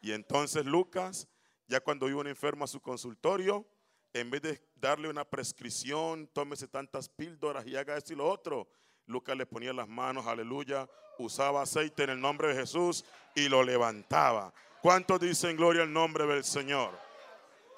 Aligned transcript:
Y 0.00 0.12
entonces 0.12 0.64
Lucas, 0.64 1.28
ya 1.68 1.82
cuando 1.82 2.08
iba 2.08 2.20
un 2.22 2.28
enfermo 2.28 2.64
a 2.64 2.66
su 2.66 2.80
consultorio, 2.80 3.66
en 4.14 4.30
vez 4.30 4.40
de 4.40 4.70
darle 4.76 5.10
una 5.10 5.28
prescripción, 5.28 6.28
tómese 6.28 6.66
tantas 6.66 7.10
píldoras 7.10 7.66
y 7.66 7.76
haga 7.76 7.98
esto 7.98 8.14
y 8.14 8.16
lo 8.16 8.26
otro, 8.26 8.70
Lucas 9.06 9.36
le 9.36 9.46
ponía 9.46 9.72
las 9.72 9.88
manos, 9.88 10.26
aleluya, 10.26 10.88
usaba 11.18 11.62
aceite 11.62 12.04
en 12.04 12.10
el 12.10 12.20
nombre 12.20 12.48
de 12.48 12.54
Jesús 12.54 13.04
y 13.34 13.48
lo 13.48 13.62
levantaba. 13.62 14.52
¿Cuántos 14.80 15.20
dicen 15.20 15.56
gloria 15.56 15.82
al 15.82 15.92
nombre 15.92 16.26
del 16.26 16.44
Señor? 16.44 16.98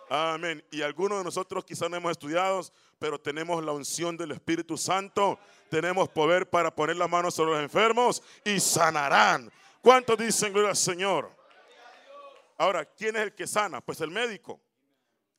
Amén. 0.09 0.65
Y 0.71 0.83
algunos 0.83 1.19
de 1.19 1.25
nosotros 1.25 1.65
quizás 1.65 1.91
no 1.91 1.97
hemos 1.97 2.13
estudiado, 2.13 2.63
pero 2.99 3.21
tenemos 3.21 3.63
la 3.65 3.73
unción 3.73 4.17
del 4.17 4.33
Espíritu 4.33 4.77
Santo. 4.77 5.39
Tenemos 5.71 6.09
poder 6.09 6.49
para 6.49 6.75
poner 6.75 6.97
las 6.97 7.11
manos 7.11 7.35
sobre 7.35 7.53
los 7.53 7.63
enfermos 7.63 8.23
y 8.45 8.61
sanarán. 8.61 9.51
¿Cuántos 9.81 10.19
dicen 10.19 10.53
gloria 10.53 10.71
al 10.71 10.77
Señor? 10.77 11.31
Ahora, 12.57 12.85
¿quién 12.85 13.17
es 13.17 13.23
el 13.23 13.35
que 13.35 13.47
sana? 13.47 13.81
Pues 13.81 14.01
el 14.01 14.11
médico. 14.11 14.61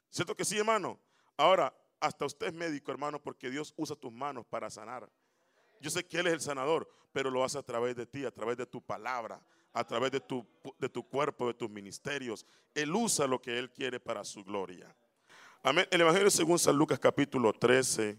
¿Cierto 0.10 0.36
que 0.36 0.46
sí, 0.46 0.58
hermano? 0.58 1.00
Ahora, 1.38 1.74
hasta 2.00 2.26
usted 2.26 2.48
es 2.48 2.54
médico, 2.54 2.92
hermano, 2.92 3.22
porque 3.22 3.50
Dios 3.50 3.74
usa 3.78 3.96
tus 3.96 4.12
manos 4.12 4.46
para 4.46 4.70
sanar. 4.70 5.10
Yo 5.86 5.92
sé 5.92 6.04
que 6.04 6.18
Él 6.18 6.26
es 6.26 6.34
el 6.34 6.42
sanador, 6.42 6.90
pero 7.14 7.30
lo 7.30 7.44
hace 7.44 7.60
a 7.60 7.62
través 7.62 7.96
de 7.96 8.08
ti, 8.08 8.26
a 8.26 8.32
través 8.32 8.58
de 8.58 8.66
tu 8.66 8.82
palabra, 8.82 9.40
a 9.72 9.86
través 9.86 10.10
de 10.10 10.20
tu, 10.20 10.44
de 10.80 10.90
tu 10.90 11.08
cuerpo, 11.08 11.46
de 11.46 11.54
tus 11.54 11.70
ministerios. 11.70 12.44
Él 12.74 12.92
usa 12.96 13.28
lo 13.28 13.40
que 13.40 13.60
Él 13.60 13.70
quiere 13.70 14.00
para 14.00 14.24
su 14.24 14.44
gloria. 14.44 14.96
Amén. 15.62 15.88
El 15.92 16.02
Evangelio 16.02 16.32
según 16.32 16.58
San 16.58 16.76
Lucas 16.76 16.98
capítulo 16.98 17.54
13. 17.54 18.18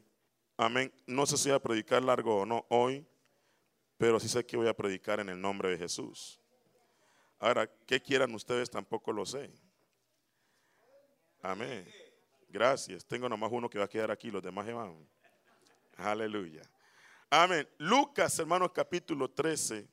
Amén. 0.56 0.92
No 1.08 1.26
sé 1.26 1.36
si 1.36 1.48
voy 1.48 1.56
a 1.56 1.58
predicar 1.58 2.04
largo 2.04 2.42
o 2.42 2.46
no 2.46 2.64
hoy, 2.68 3.04
pero 3.96 4.20
sí 4.20 4.28
sé 4.28 4.46
que 4.46 4.56
voy 4.56 4.68
a 4.68 4.76
predicar 4.76 5.18
en 5.18 5.28
el 5.28 5.40
nombre 5.40 5.68
de 5.70 5.76
Jesús. 5.76 6.40
Ahora, 7.40 7.68
¿qué 7.84 8.00
quieran 8.00 8.32
ustedes? 8.32 8.70
Tampoco 8.70 9.12
lo 9.12 9.26
sé. 9.26 9.52
Amén. 11.42 11.84
Gracias. 12.48 13.04
Tengo 13.04 13.28
nomás 13.28 13.50
uno 13.50 13.68
que 13.68 13.80
va 13.80 13.86
a 13.86 13.88
quedar 13.88 14.12
aquí, 14.12 14.30
los 14.30 14.40
demás 14.40 14.66
se 14.66 14.72
van. 14.72 15.04
Aleluya. 15.96 16.62
Amén. 17.38 17.68
Lucas, 17.76 18.38
hermanos, 18.38 18.72
capítulo 18.72 19.30
13. 19.30 19.86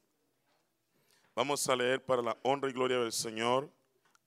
Vamos 1.35 1.67
a 1.67 1.75
leer 1.75 2.01
para 2.01 2.21
la 2.21 2.37
honra 2.41 2.69
y 2.69 2.71
gloria 2.71 2.99
del 2.99 3.11
Señor 3.11 3.69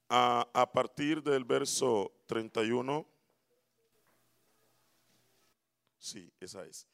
a, 0.06 0.71
partir 0.71 1.22
del 1.22 1.43
verso 1.43 2.12
31. 2.27 3.09
Sí, 5.97 6.31
esa 6.38 6.66
es. 6.66 6.87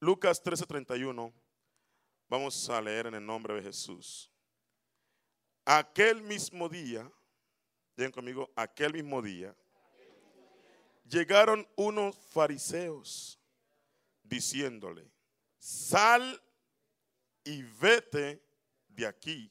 Lucas 0.00 0.42
13:31. 0.42 1.30
Vamos 2.26 2.70
a 2.70 2.80
leer 2.80 3.08
en 3.08 3.16
el 3.16 3.26
nombre 3.26 3.56
de 3.56 3.62
Jesús. 3.62 4.30
Aquel 5.66 6.22
mismo 6.22 6.70
día, 6.70 7.06
digan 7.94 8.12
conmigo, 8.12 8.50
aquel 8.56 8.94
mismo 8.94 9.20
día, 9.20 9.54
llegaron 11.06 11.68
unos 11.76 12.16
fariseos 12.16 13.38
diciéndole, 14.22 15.14
sal 15.66 16.40
y 17.42 17.64
vete 17.64 18.40
de 18.86 19.04
aquí, 19.04 19.50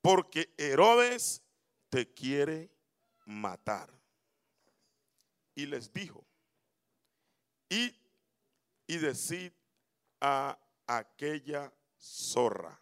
porque 0.00 0.54
Herodes 0.56 1.42
te 1.90 2.10
quiere 2.14 2.70
matar. 3.26 3.90
Y 5.54 5.66
les 5.66 5.92
dijo, 5.92 6.24
id 7.68 7.94
y 8.86 8.96
decid 8.96 9.52
a 10.18 10.58
aquella 10.86 11.70
zorra, 11.98 12.80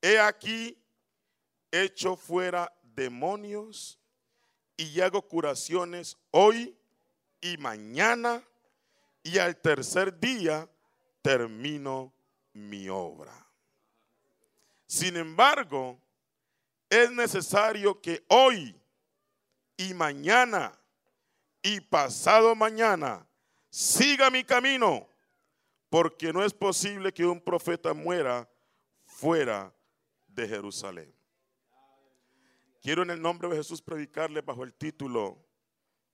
he 0.00 0.18
aquí 0.18 0.82
hecho 1.70 2.16
fuera 2.16 2.72
demonios 2.82 4.00
y 4.78 4.98
hago 5.00 5.20
curaciones 5.28 6.16
hoy 6.30 6.74
y 7.42 7.58
mañana 7.58 8.42
y 9.24 9.38
al 9.38 9.56
tercer 9.56 10.20
día 10.20 10.70
termino 11.22 12.12
mi 12.52 12.88
obra. 12.88 13.34
Sin 14.86 15.16
embargo, 15.16 15.98
es 16.88 17.10
necesario 17.10 18.00
que 18.00 18.24
hoy 18.28 18.80
y 19.76 19.94
mañana 19.94 20.78
y 21.62 21.80
pasado 21.80 22.54
mañana 22.54 23.26
siga 23.70 24.30
mi 24.30 24.44
camino, 24.44 25.08
porque 25.88 26.32
no 26.32 26.44
es 26.44 26.52
posible 26.52 27.12
que 27.12 27.24
un 27.24 27.40
profeta 27.40 27.94
muera 27.94 28.48
fuera 29.06 29.74
de 30.28 30.46
Jerusalén. 30.46 31.12
Quiero 32.82 33.02
en 33.02 33.10
el 33.10 33.22
nombre 33.22 33.48
de 33.48 33.56
Jesús 33.56 33.80
predicarle 33.80 34.42
bajo 34.42 34.62
el 34.62 34.74
título, 34.74 35.42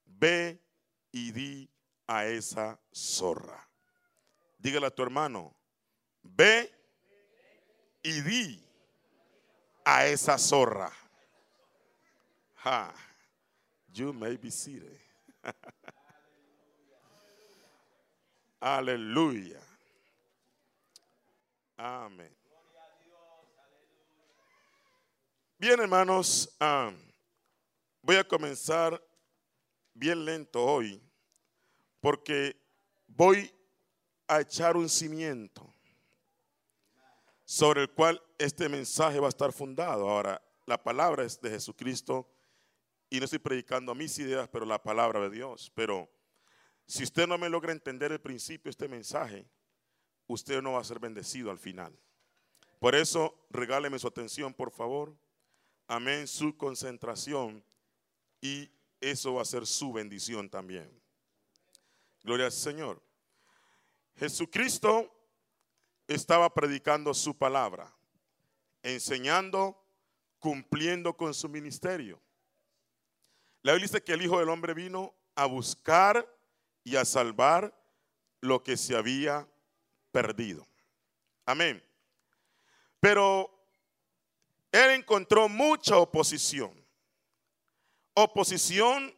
Ve 0.04 0.62
y 1.10 1.32
di 1.32 1.68
a 2.10 2.26
esa 2.26 2.76
zorra. 2.92 3.68
Dígale 4.58 4.88
a 4.88 4.90
tu 4.90 5.02
hermano, 5.04 5.54
ve 6.22 6.68
y 8.02 8.20
di 8.20 8.60
a 9.84 10.06
esa 10.06 10.36
zorra. 10.36 10.90
Ha, 12.64 12.92
you 13.92 14.12
may 14.12 14.36
be 14.36 14.50
seated. 14.50 14.98
Aleluya. 18.60 19.60
Amén. 21.78 22.34
Bien, 25.58 25.78
hermanos, 25.78 26.56
voy 28.02 28.16
a 28.16 28.24
comenzar 28.24 29.00
bien 29.94 30.24
lento 30.24 30.60
hoy 30.64 31.00
porque 32.00 32.56
voy 33.06 33.52
a 34.26 34.40
echar 34.40 34.76
un 34.76 34.88
cimiento 34.88 35.74
sobre 37.44 37.82
el 37.82 37.90
cual 37.90 38.22
este 38.38 38.68
mensaje 38.68 39.18
va 39.18 39.26
a 39.26 39.30
estar 39.30 39.52
fundado. 39.52 40.08
Ahora, 40.08 40.40
la 40.66 40.82
palabra 40.82 41.24
es 41.24 41.40
de 41.40 41.50
Jesucristo 41.50 42.30
y 43.10 43.18
no 43.18 43.24
estoy 43.24 43.40
predicando 43.40 43.90
a 43.90 43.94
mis 43.96 44.16
ideas, 44.18 44.48
pero 44.48 44.64
la 44.64 44.80
palabra 44.82 45.20
de 45.20 45.30
Dios. 45.30 45.72
Pero 45.74 46.08
si 46.86 47.02
usted 47.02 47.26
no 47.26 47.38
me 47.38 47.48
logra 47.48 47.72
entender 47.72 48.12
el 48.12 48.20
principio 48.20 48.64
de 48.64 48.70
este 48.70 48.88
mensaje, 48.88 49.48
usted 50.28 50.62
no 50.62 50.72
va 50.72 50.80
a 50.80 50.84
ser 50.84 51.00
bendecido 51.00 51.50
al 51.50 51.58
final. 51.58 51.98
Por 52.78 52.94
eso, 52.94 53.46
regáleme 53.50 53.98
su 53.98 54.06
atención, 54.06 54.54
por 54.54 54.70
favor. 54.70 55.16
Amén, 55.88 56.28
su 56.28 56.56
concentración 56.56 57.64
y 58.40 58.70
eso 59.00 59.34
va 59.34 59.42
a 59.42 59.44
ser 59.44 59.66
su 59.66 59.92
bendición 59.92 60.48
también. 60.48 60.99
Gloria 62.22 62.46
al 62.46 62.52
Señor. 62.52 63.02
Jesucristo 64.16 65.10
estaba 66.06 66.52
predicando 66.52 67.14
su 67.14 67.36
palabra, 67.36 67.94
enseñando, 68.82 69.82
cumpliendo 70.38 71.16
con 71.16 71.32
su 71.32 71.48
ministerio. 71.48 72.20
La 73.62 73.72
Biblia 73.72 73.88
dice 73.88 74.02
que 74.02 74.12
el 74.12 74.22
Hijo 74.22 74.38
del 74.38 74.48
Hombre 74.48 74.74
vino 74.74 75.14
a 75.34 75.46
buscar 75.46 76.26
y 76.84 76.96
a 76.96 77.04
salvar 77.04 77.74
lo 78.40 78.62
que 78.62 78.76
se 78.76 78.96
había 78.96 79.48
perdido. 80.12 80.66
Amén. 81.46 81.82
Pero 83.00 83.50
él 84.72 84.90
encontró 84.90 85.48
mucha 85.48 85.96
oposición. 85.96 86.72
Oposición 88.14 89.14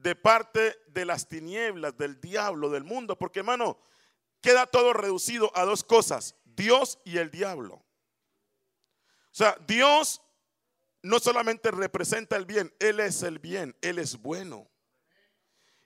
de 0.00 0.16
parte 0.16 0.78
de 0.88 1.04
las 1.04 1.28
tinieblas, 1.28 1.96
del 1.96 2.20
diablo, 2.20 2.70
del 2.70 2.84
mundo. 2.84 3.16
Porque 3.18 3.40
hermano, 3.40 3.78
queda 4.40 4.66
todo 4.66 4.92
reducido 4.92 5.50
a 5.54 5.64
dos 5.64 5.84
cosas, 5.84 6.36
Dios 6.44 6.98
y 7.04 7.18
el 7.18 7.30
diablo. 7.30 7.74
O 7.74 9.32
sea, 9.32 9.56
Dios 9.66 10.22
no 11.02 11.18
solamente 11.18 11.70
representa 11.70 12.36
el 12.36 12.46
bien, 12.46 12.74
Él 12.78 13.00
es 13.00 13.22
el 13.22 13.38
bien, 13.38 13.76
Él 13.80 13.98
es 13.98 14.16
bueno. 14.20 14.68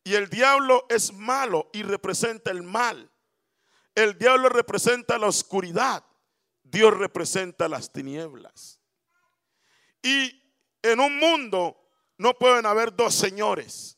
Y 0.03 0.15
el 0.15 0.29
diablo 0.29 0.87
es 0.89 1.13
malo 1.13 1.71
y 1.73 1.83
representa 1.83 2.51
el 2.51 2.63
mal. 2.63 3.11
El 3.95 4.19
diablo 4.19 4.49
representa 4.49 5.19
la 5.19 5.29
oscuridad, 5.29 6.05
Dios 6.63 6.97
representa 6.97 7.69
las 7.69 7.93
tinieblas. 7.93 8.81
Y 10.03 10.43
en 10.83 11.01
un 11.01 11.19
mundo 11.19 11.81
no 12.19 12.35
pueden 12.35 12.67
haber 12.67 12.95
dos 12.95 13.15
señores. 13.15 13.94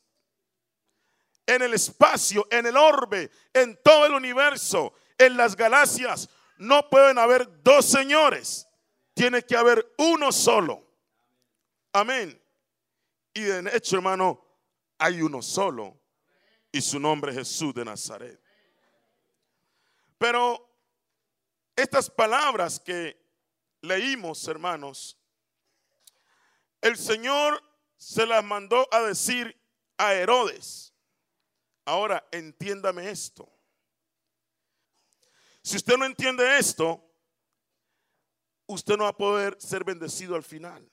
En 1.47 1.63
el 1.63 1.73
espacio, 1.73 2.45
en 2.51 2.67
el 2.67 2.77
orbe, 2.77 3.31
en 3.53 3.81
todo 3.81 4.05
el 4.05 4.13
universo, 4.13 4.93
en 5.17 5.35
las 5.35 5.55
galaxias, 5.55 6.29
no 6.57 6.89
pueden 6.89 7.17
haber 7.17 7.63
dos 7.63 7.85
señores. 7.85 8.67
Tiene 9.15 9.43
que 9.43 9.57
haber 9.57 9.93
uno 9.97 10.31
solo. 10.31 10.85
Amén. 11.93 12.39
Y 13.33 13.41
de 13.41 13.75
hecho, 13.75 13.95
hermano, 13.95 14.45
hay 14.99 15.21
uno 15.21 15.41
solo. 15.41 15.99
Y 16.71 16.81
su 16.81 16.99
nombre 16.99 17.31
es 17.31 17.37
Jesús 17.37 17.73
de 17.73 17.85
Nazaret. 17.85 18.39
Pero 20.17 20.67
estas 21.75 22.09
palabras 22.09 22.79
que 22.79 23.17
leímos, 23.81 24.47
hermanos, 24.47 25.17
el 26.81 26.97
Señor 26.97 27.63
se 27.95 28.25
las 28.25 28.43
mandó 28.43 28.87
a 28.91 29.01
decir 29.01 29.59
a 29.97 30.13
Herodes. 30.13 30.93
Ahora, 31.87 32.27
entiéndame 32.31 33.09
esto. 33.09 33.49
Si 35.63 35.77
usted 35.77 35.97
no 35.97 36.05
entiende 36.05 36.59
esto, 36.59 37.03
usted 38.67 38.95
no 38.97 39.05
va 39.05 39.09
a 39.09 39.17
poder 39.17 39.57
ser 39.59 39.83
bendecido 39.83 40.35
al 40.35 40.43
final 40.43 40.87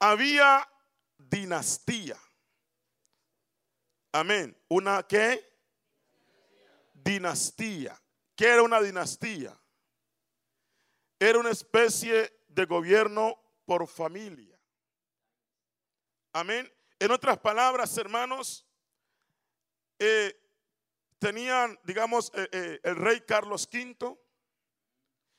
había 0.00 0.66
dinastía. 1.18 2.18
Amén. 4.12 4.56
¿Una 4.68 5.06
qué? 5.06 5.46
Dinastía. 6.94 8.00
¿Qué 8.34 8.48
era 8.48 8.62
una 8.62 8.80
dinastía? 8.80 9.56
Era 11.18 11.38
una 11.38 11.50
especie 11.50 12.42
de 12.48 12.64
gobierno 12.64 13.38
por 13.66 13.86
familia. 13.86 14.58
Amén. 16.32 16.72
En 16.98 17.10
otras 17.10 17.38
palabras, 17.38 17.96
hermanos, 17.98 18.66
eh, 20.00 20.34
tenían, 21.18 21.78
digamos, 21.84 22.32
eh, 22.34 22.48
eh, 22.50 22.80
el 22.82 22.96
rey 22.96 23.20
Carlos 23.20 23.68
V. 23.70 24.18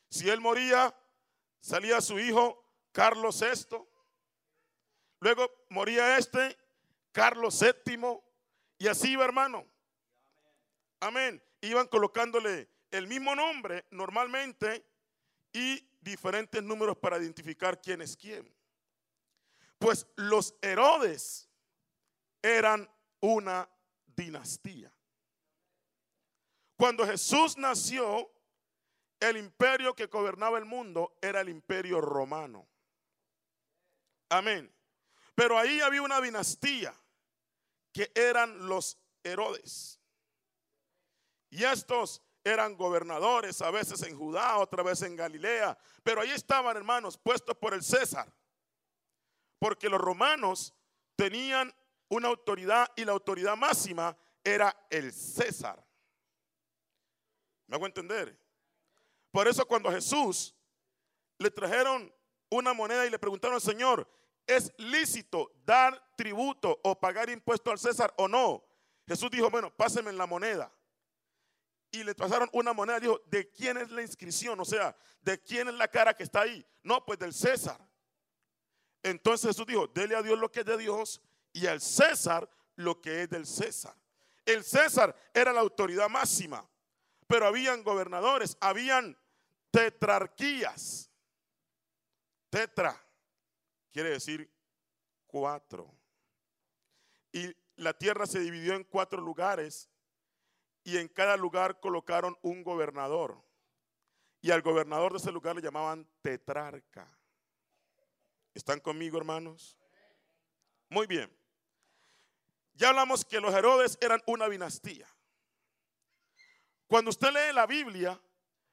Si 0.08 0.30
él 0.30 0.40
moría, 0.40 0.96
salía 1.60 2.00
su 2.00 2.20
hijo 2.20 2.64
Carlos 2.92 3.42
VI. 3.42 3.78
Luego 5.20 5.52
moría 5.70 6.18
este, 6.18 6.56
Carlos 7.12 7.60
VII, 7.60 8.20
y 8.78 8.88
así 8.88 9.12
iba, 9.14 9.26
hermano. 9.26 9.66
Amén. 11.00 11.44
Iban 11.62 11.88
colocándole 11.88 12.70
el 12.92 13.08
mismo 13.08 13.36
nombre 13.36 13.86
normalmente 13.90 14.86
y 15.54 15.88
diferentes 16.02 16.62
números 16.62 16.98
para 16.98 17.18
identificar 17.18 17.82
quién 17.82 18.02
es 18.02 18.16
quién. 18.16 18.54
Pues 19.80 20.06
los 20.16 20.56
Herodes 20.62 21.50
eran 22.42 22.88
una 23.20 23.68
dinastía. 24.16 24.94
Cuando 26.78 27.06
Jesús 27.06 27.58
nació, 27.58 28.32
el 29.20 29.38
imperio 29.38 29.94
que 29.94 30.08
gobernaba 30.08 30.58
el 30.58 30.66
mundo 30.66 31.18
era 31.22 31.42
el 31.42 31.50
imperio 31.50 32.02
romano. 32.02 32.68
Amén. 34.30 34.74
Pero 35.36 35.58
ahí 35.58 35.80
había 35.80 36.02
una 36.02 36.20
dinastía 36.20 36.94
que 37.94 38.12
eran 38.16 38.68
los 38.68 38.98
Herodes. 39.24 40.00
Y 41.50 41.64
estos 41.64 42.24
eran 42.44 42.76
gobernadores, 42.76 43.62
a 43.62 43.70
veces 43.70 44.02
en 44.04 44.18
Judá, 44.18 44.58
otra 44.58 44.84
vez 44.84 45.02
en 45.04 45.16
Galilea. 45.16 45.78
Pero 46.04 46.22
ahí 46.22 46.32
estaban, 46.32 46.76
hermanos, 46.76 47.18
puestos 47.18 47.56
por 47.58 47.74
el 47.74 47.84
César. 47.84 48.34
Porque 49.60 49.90
los 49.90 50.02
romanos 50.02 50.74
tenían 51.16 51.74
una 52.12 52.28
autoridad 52.28 52.88
y 52.96 53.04
la 53.04 53.12
autoridad 53.12 53.58
máxima 53.58 54.16
era 54.44 54.76
el 54.90 55.12
César. 55.12 55.84
¿Me 57.68 57.76
hago 57.76 57.88
entender? 57.88 58.40
Por 59.32 59.48
eso 59.48 59.66
cuando 59.66 59.92
Jesús 59.92 60.56
le 61.40 61.50
trajeron 61.50 62.14
una 62.50 62.74
moneda 62.74 63.06
y 63.06 63.10
le 63.10 63.18
preguntaron 63.18 63.56
al 63.56 63.62
Señor, 63.62 64.08
¿Es 64.48 64.74
lícito 64.78 65.52
dar 65.66 66.02
tributo 66.18 66.80
o 66.84 67.00
pagar 67.00 67.30
impuesto 67.30 67.72
al 67.72 67.80
César 67.80 68.14
o 68.18 68.28
no? 68.28 68.64
Jesús 69.08 69.30
dijo, 69.32 69.50
bueno, 69.50 69.74
pásenme 69.74 70.12
la 70.12 70.26
moneda. 70.26 70.72
Y 71.92 72.04
le 72.04 72.16
pasaron 72.16 72.50
una 72.54 72.74
moneda. 72.74 73.00
Dijo, 73.00 73.22
¿de 73.28 73.50
quién 73.50 73.78
es 73.78 73.90
la 73.92 74.02
inscripción? 74.02 74.60
O 74.60 74.66
sea, 74.66 74.96
¿de 75.22 75.42
quién 75.42 75.68
es 75.68 75.74
la 75.76 75.88
cara 75.88 76.14
que 76.14 76.24
está 76.24 76.42
ahí? 76.42 76.66
No, 76.84 77.06
pues 77.06 77.20
del 77.20 77.34
César. 77.34 77.80
Entonces 79.04 79.50
Jesús 79.50 79.66
dijo, 79.66 79.88
dele 79.88 80.16
a 80.16 80.22
Dios 80.22 80.38
lo 80.38 80.52
que 80.52 80.62
es 80.62 80.66
de 80.66 80.78
Dios 80.78 81.22
y 81.54 81.68
al 81.68 81.82
César 81.82 82.50
lo 82.76 83.02
que 83.02 83.24
es 83.24 83.30
del 83.30 83.46
César. 83.46 83.96
El 84.46 84.64
César 84.64 85.16
era 85.34 85.54
la 85.54 85.62
autoridad 85.62 86.10
máxima, 86.10 86.68
pero 87.28 87.46
habían 87.46 87.84
gobernadores, 87.84 88.58
habían 88.60 89.18
tetrarquías. 89.72 91.10
Tetra 92.50 93.02
quiere 93.92 94.10
decir 94.10 94.52
cuatro. 95.28 95.94
Y 97.32 97.56
la 97.76 97.94
tierra 97.98 98.26
se 98.26 98.40
dividió 98.40 98.74
en 98.74 98.84
cuatro 98.84 99.22
lugares 99.22 99.90
y 100.84 100.98
en 100.98 101.08
cada 101.08 101.38
lugar 101.38 101.80
colocaron 101.80 102.38
un 102.42 102.64
gobernador. 102.64 103.44
Y 104.42 104.52
al 104.52 104.62
gobernador 104.62 105.12
de 105.12 105.20
ese 105.20 105.32
lugar 105.32 105.56
le 105.56 105.62
llamaban 105.62 106.08
tetrarca. 106.22 107.08
¿Están 108.54 108.80
conmigo, 108.80 109.18
hermanos? 109.18 109.78
Muy 110.90 111.08
bien. 111.08 111.41
Ya 112.74 112.90
hablamos 112.90 113.26
que 113.26 113.40
los 113.40 113.54
Herodes 113.54 113.98
eran 114.02 114.22
una 114.26 114.50
dinastía. 114.50 115.08
Cuando 116.88 117.10
usted 117.10 117.30
lee 117.30 117.54
la 117.54 117.66
Biblia, 117.66 118.20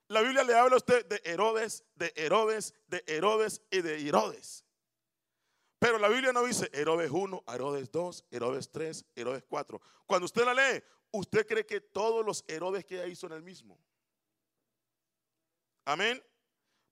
la 0.08 0.22
Biblia 0.22 0.42
le 0.42 0.54
habla 0.54 0.74
a 0.74 0.78
usted 0.78 1.06
de 1.06 1.20
Herodes, 1.24 1.84
de 1.94 2.12
Herodes, 2.16 2.74
de 2.86 3.04
Herodes 3.06 3.62
y 3.70 3.82
de 3.82 4.08
Herodes. 4.08 4.64
Pero 5.78 5.98
la 5.98 6.08
Biblia 6.08 6.32
no 6.32 6.42
dice 6.44 6.68
Herodes 6.72 7.10
1, 7.10 7.44
Herodes 7.46 7.92
2, 7.92 8.24
Herodes 8.30 8.70
3, 8.72 9.04
Herodes 9.14 9.44
4. 9.48 9.80
Cuando 10.06 10.24
usted 10.24 10.44
la 10.44 10.54
lee, 10.54 10.82
usted 11.12 11.46
cree 11.46 11.64
que 11.64 11.80
todos 11.80 12.24
los 12.24 12.44
Herodes 12.48 12.84
que 12.84 13.00
hay 13.00 13.14
son 13.14 13.32
el 13.32 13.42
mismo. 13.42 13.78
Amén. 15.84 16.22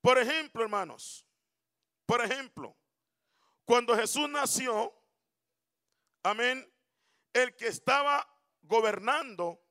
Por 0.00 0.18
ejemplo, 0.18 0.62
hermanos, 0.62 1.26
por 2.06 2.24
ejemplo, 2.24 2.76
cuando 3.64 3.96
Jesús 3.96 4.28
nació, 4.28 4.94
amén, 6.22 6.64
el 7.36 7.54
que 7.54 7.66
estaba 7.66 8.26
gobernando 8.62 9.62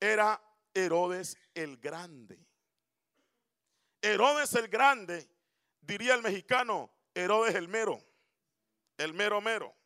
era 0.00 0.42
Herodes 0.72 1.36
el 1.52 1.76
Grande. 1.76 2.48
Herodes 4.00 4.54
el 4.54 4.68
Grande, 4.68 5.28
diría 5.82 6.14
el 6.14 6.22
mexicano, 6.22 6.90
Herodes 7.14 7.54
el 7.56 7.68
Mero. 7.68 8.02
el 8.96 9.12
mero 9.12 9.42
mero. 9.42 9.76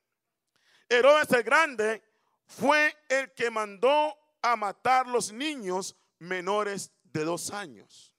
Herodes 0.89 1.29
el 1.33 1.43
Grande 1.43 2.05
fue 2.47 2.97
el 3.09 3.33
que 3.35 3.51
mandó 3.51 4.17
a 4.41 4.55
matar 4.55 5.09
los 5.09 5.33
niños 5.33 5.97
menores 6.21 6.93
de 7.03 7.25
dos 7.25 7.51
años. 7.51 8.15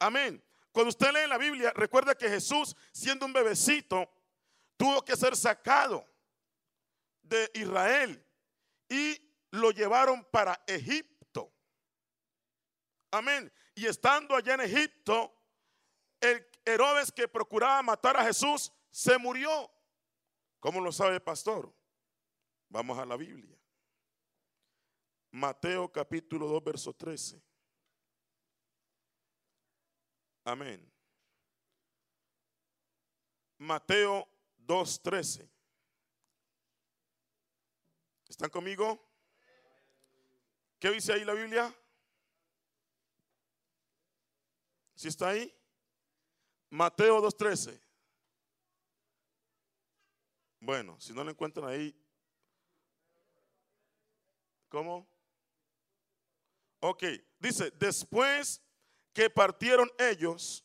Amén. 0.00 0.42
Cuando 0.72 0.88
usted 0.88 1.12
lee 1.12 1.28
la 1.28 1.38
Biblia, 1.38 1.72
recuerda 1.76 2.16
que 2.16 2.28
Jesús, 2.28 2.74
siendo 2.90 3.26
un 3.26 3.32
bebecito, 3.32 4.10
tuvo 4.76 5.04
que 5.04 5.14
ser 5.14 5.36
sacado 5.36 6.04
de 7.28 7.50
Israel 7.54 8.24
y 8.88 9.20
lo 9.50 9.70
llevaron 9.70 10.24
para 10.30 10.62
Egipto. 10.66 11.52
Amén. 13.10 13.52
Y 13.74 13.86
estando 13.86 14.34
allá 14.34 14.54
en 14.54 14.60
Egipto, 14.62 15.34
el 16.20 16.46
Herodes 16.64 17.12
que 17.12 17.28
procuraba 17.28 17.82
matar 17.82 18.16
a 18.16 18.24
Jesús 18.24 18.72
se 18.90 19.18
murió. 19.18 19.70
¿Cómo 20.60 20.80
lo 20.80 20.90
sabe 20.90 21.14
el 21.14 21.22
pastor? 21.22 21.72
Vamos 22.68 22.98
a 22.98 23.04
la 23.04 23.16
Biblia. 23.16 23.56
Mateo 25.30 25.92
capítulo 25.92 26.48
2, 26.48 26.64
verso 26.64 26.92
13. 26.94 27.42
Amén. 30.44 30.92
Mateo 33.58 34.28
2.13. 34.66 35.55
¿Están 38.28 38.50
conmigo? 38.50 39.00
¿Qué 40.78 40.90
dice 40.90 41.12
ahí 41.12 41.24
la 41.24 41.34
Biblia? 41.34 41.74
¿Sí 44.94 45.08
está 45.08 45.28
ahí? 45.28 45.54
Mateo 46.70 47.22
2.13. 47.22 47.80
Bueno, 50.60 51.00
si 51.00 51.12
no 51.12 51.22
lo 51.22 51.30
encuentran 51.30 51.68
ahí, 51.68 51.94
¿cómo? 54.68 55.06
Ok, 56.80 57.04
dice, 57.38 57.70
después 57.72 58.60
que 59.12 59.30
partieron 59.30 59.90
ellos, 59.98 60.64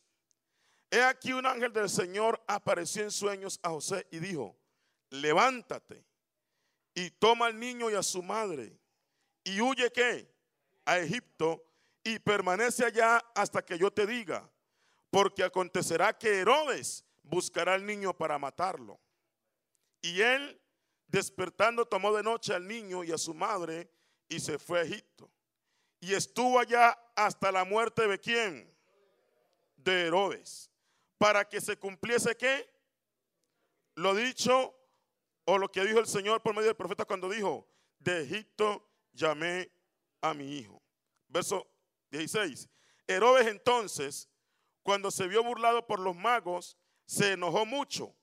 he 0.89 1.01
aquí 1.03 1.33
un 1.33 1.45
ángel 1.45 1.71
del 1.71 1.89
Señor 1.89 2.43
apareció 2.47 3.03
en 3.03 3.11
sueños 3.11 3.59
a 3.63 3.69
José 3.69 4.07
y 4.11 4.19
dijo, 4.19 4.57
levántate 5.09 6.10
y 6.93 7.09
toma 7.11 7.47
al 7.47 7.59
niño 7.59 7.89
y 7.89 7.95
a 7.95 8.03
su 8.03 8.21
madre 8.21 8.77
y 9.43 9.61
huye 9.61 9.91
que 9.91 10.31
a 10.85 10.99
Egipto 10.99 11.63
y 12.03 12.19
permanece 12.19 12.85
allá 12.85 13.23
hasta 13.35 13.63
que 13.63 13.77
yo 13.77 13.91
te 13.91 14.05
diga, 14.05 14.49
porque 15.09 15.43
acontecerá 15.43 16.17
que 16.17 16.39
Herodes 16.39 17.05
buscará 17.23 17.73
al 17.73 17.85
niño 17.85 18.13
para 18.15 18.39
matarlo. 18.39 18.99
Y 20.01 20.21
él, 20.21 20.59
despertando, 21.07 21.85
tomó 21.85 22.13
de 22.13 22.23
noche 22.23 22.53
al 22.53 22.67
niño 22.67 23.03
y 23.03 23.11
a 23.11 23.17
su 23.17 23.33
madre 23.33 23.89
y 24.27 24.39
se 24.39 24.57
fue 24.57 24.79
a 24.79 24.83
Egipto. 24.83 25.29
Y 25.99 26.15
estuvo 26.15 26.59
allá 26.59 26.97
hasta 27.15 27.51
la 27.51 27.63
muerte 27.63 28.07
de 28.07 28.19
quién? 28.19 28.75
De 29.75 30.07
Herodes. 30.07 30.71
Para 31.19 31.47
que 31.47 31.61
se 31.61 31.77
cumpliese 31.77 32.35
qué? 32.35 32.67
Lo 33.93 34.15
dicho 34.15 34.75
o 35.53 35.57
lo 35.57 35.69
que 35.69 35.83
dijo 35.83 35.99
el 35.99 36.07
Señor 36.07 36.41
por 36.41 36.55
medio 36.55 36.67
del 36.67 36.77
profeta 36.77 37.03
cuando 37.03 37.27
dijo, 37.27 37.67
de 37.99 38.23
Egipto 38.23 38.89
llamé 39.11 39.69
a 40.21 40.33
mi 40.33 40.57
hijo. 40.57 40.81
Verso 41.27 41.67
16. 42.09 42.69
Herodes 43.05 43.47
entonces, 43.47 44.29
cuando 44.81 45.11
se 45.11 45.27
vio 45.27 45.43
burlado 45.43 45.85
por 45.85 45.99
los 45.99 46.15
magos, 46.15 46.77
se 47.05 47.33
enojó 47.33 47.65
mucho 47.65 48.15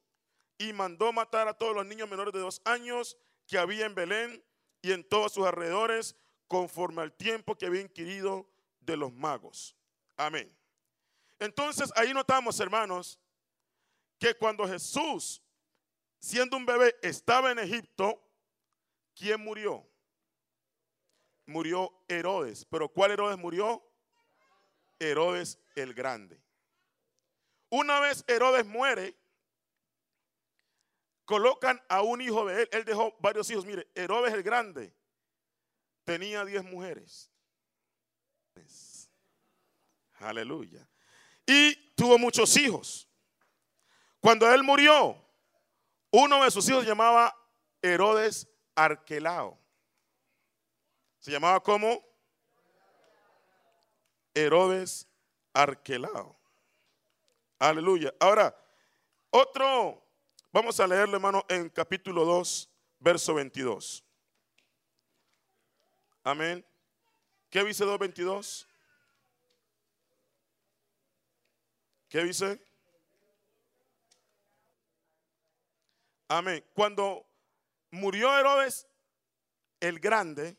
y 0.57 0.73
mandó 0.73 1.13
matar 1.13 1.49
a 1.49 1.53
todos 1.53 1.75
los 1.75 1.85
niños 1.85 2.09
menores 2.09 2.33
de 2.33 2.41
dos 2.41 2.63
años 2.65 3.19
que 3.47 3.59
había 3.59 3.85
en 3.85 3.95
Belén 3.95 4.43
y 4.81 4.93
en 4.93 5.07
todos 5.07 5.35
sus 5.35 5.45
alrededores, 5.45 6.17
conforme 6.47 7.03
al 7.03 7.13
tiempo 7.13 7.59
que 7.59 7.67
había 7.67 7.83
inquirido 7.83 8.49
de 8.81 8.97
los 8.97 9.13
magos. 9.13 9.77
Amén. 10.17 10.51
Entonces 11.39 11.93
ahí 11.95 12.15
notamos, 12.15 12.59
hermanos, 12.59 13.21
que 14.19 14.35
cuando 14.35 14.67
Jesús, 14.67 15.43
siendo 16.19 16.57
un 16.57 16.67
bebé, 16.67 16.97
estaba 17.03 17.51
en 17.51 17.59
Egipto, 17.59 18.23
¿quién 19.15 19.41
murió? 19.41 19.89
Murió 21.47 22.05
Herodes. 22.09 22.65
¿Pero 22.67 22.89
cuál 22.89 23.13
Herodes 23.13 23.39
murió? 23.39 23.83
Herodes 24.99 25.59
el 25.75 25.95
Grande. 25.95 26.43
Una 27.71 28.01
vez 28.01 28.25
Herodes 28.27 28.67
muere, 28.67 29.17
colocan 31.25 31.83
a 31.89 32.03
un 32.03 32.21
hijo 32.21 32.47
de 32.47 32.63
él. 32.63 32.69
Él 32.73 32.85
dejó 32.85 33.17
varios 33.21 33.51
hijos. 33.51 33.65
Mire, 33.65 33.89
Herodes 33.95 34.33
el 34.33 34.43
Grande 34.43 34.95
tenía 36.05 36.45
diez 36.45 36.65
mujeres. 36.65 37.31
Aleluya. 40.21 40.89
Y 41.47 41.95
tuvo 41.95 42.19
muchos 42.19 42.57
hijos. 42.57 43.09
Cuando 44.21 44.53
él 44.53 44.63
murió, 44.63 45.28
uno 46.11 46.45
de 46.45 46.51
sus 46.51 46.69
hijos 46.69 46.83
se 46.83 46.89
llamaba 46.89 47.35
Herodes 47.83 48.49
Arquelao. 48.75 49.59
Se 51.19 51.31
llamaba 51.31 51.61
como 51.61 52.03
Herodes 54.35 55.09
Arquelao. 55.53 56.39
Aleluya. 57.59 58.15
Ahora, 58.21 58.57
otro, 59.31 60.03
vamos 60.53 60.79
a 60.81 60.87
leerlo, 60.87 61.17
hermano, 61.17 61.45
en 61.49 61.69
capítulo 61.69 62.25
2, 62.25 62.71
verso 63.01 63.35
22. 63.35 64.05
Amén. 66.23 66.65
¿Qué 67.51 67.65
dice 67.65 67.85
2.22? 67.85 68.67
¿Qué 72.09 72.23
dice? 72.25 72.61
Amén. 76.29 76.63
Cuando 76.75 77.27
murió 77.91 78.37
Herodes 78.39 78.87
el 79.81 79.99
Grande, 79.99 80.59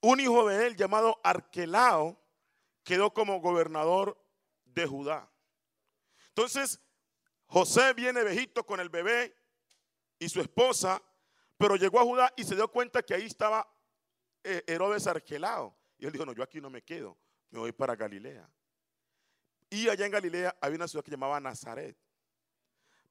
un 0.00 0.20
hijo 0.20 0.48
de 0.48 0.66
él 0.66 0.76
llamado 0.76 1.20
Arquelao 1.22 2.18
quedó 2.82 3.12
como 3.12 3.40
gobernador 3.40 4.18
de 4.64 4.86
Judá. 4.86 5.30
Entonces, 6.28 6.80
José 7.46 7.92
viene 7.92 8.24
de 8.24 8.52
con 8.64 8.80
el 8.80 8.88
bebé 8.88 9.36
y 10.18 10.28
su 10.28 10.40
esposa, 10.40 11.02
pero 11.58 11.76
llegó 11.76 12.00
a 12.00 12.04
Judá 12.04 12.32
y 12.36 12.44
se 12.44 12.54
dio 12.54 12.68
cuenta 12.68 13.02
que 13.02 13.14
ahí 13.14 13.26
estaba 13.26 13.68
eh, 14.42 14.62
Herodes 14.66 15.06
Arquelao. 15.06 15.76
Y 15.98 16.06
él 16.06 16.12
dijo, 16.12 16.24
no, 16.24 16.32
yo 16.32 16.42
aquí 16.42 16.60
no 16.60 16.70
me 16.70 16.82
quedo, 16.82 17.18
me 17.50 17.58
voy 17.58 17.72
para 17.72 17.94
Galilea. 17.96 18.48
Y 19.68 19.88
allá 19.88 20.06
en 20.06 20.12
Galilea 20.12 20.56
había 20.60 20.76
una 20.76 20.88
ciudad 20.88 21.04
que 21.04 21.10
llamaba 21.10 21.40
Nazaret. 21.40 21.96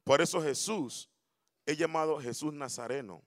Por 0.06 0.22
eso 0.22 0.40
Jesús 0.42 1.10
es 1.66 1.78
llamado 1.80 2.22
Jesús 2.22 2.54
Nazareno, 2.54 3.24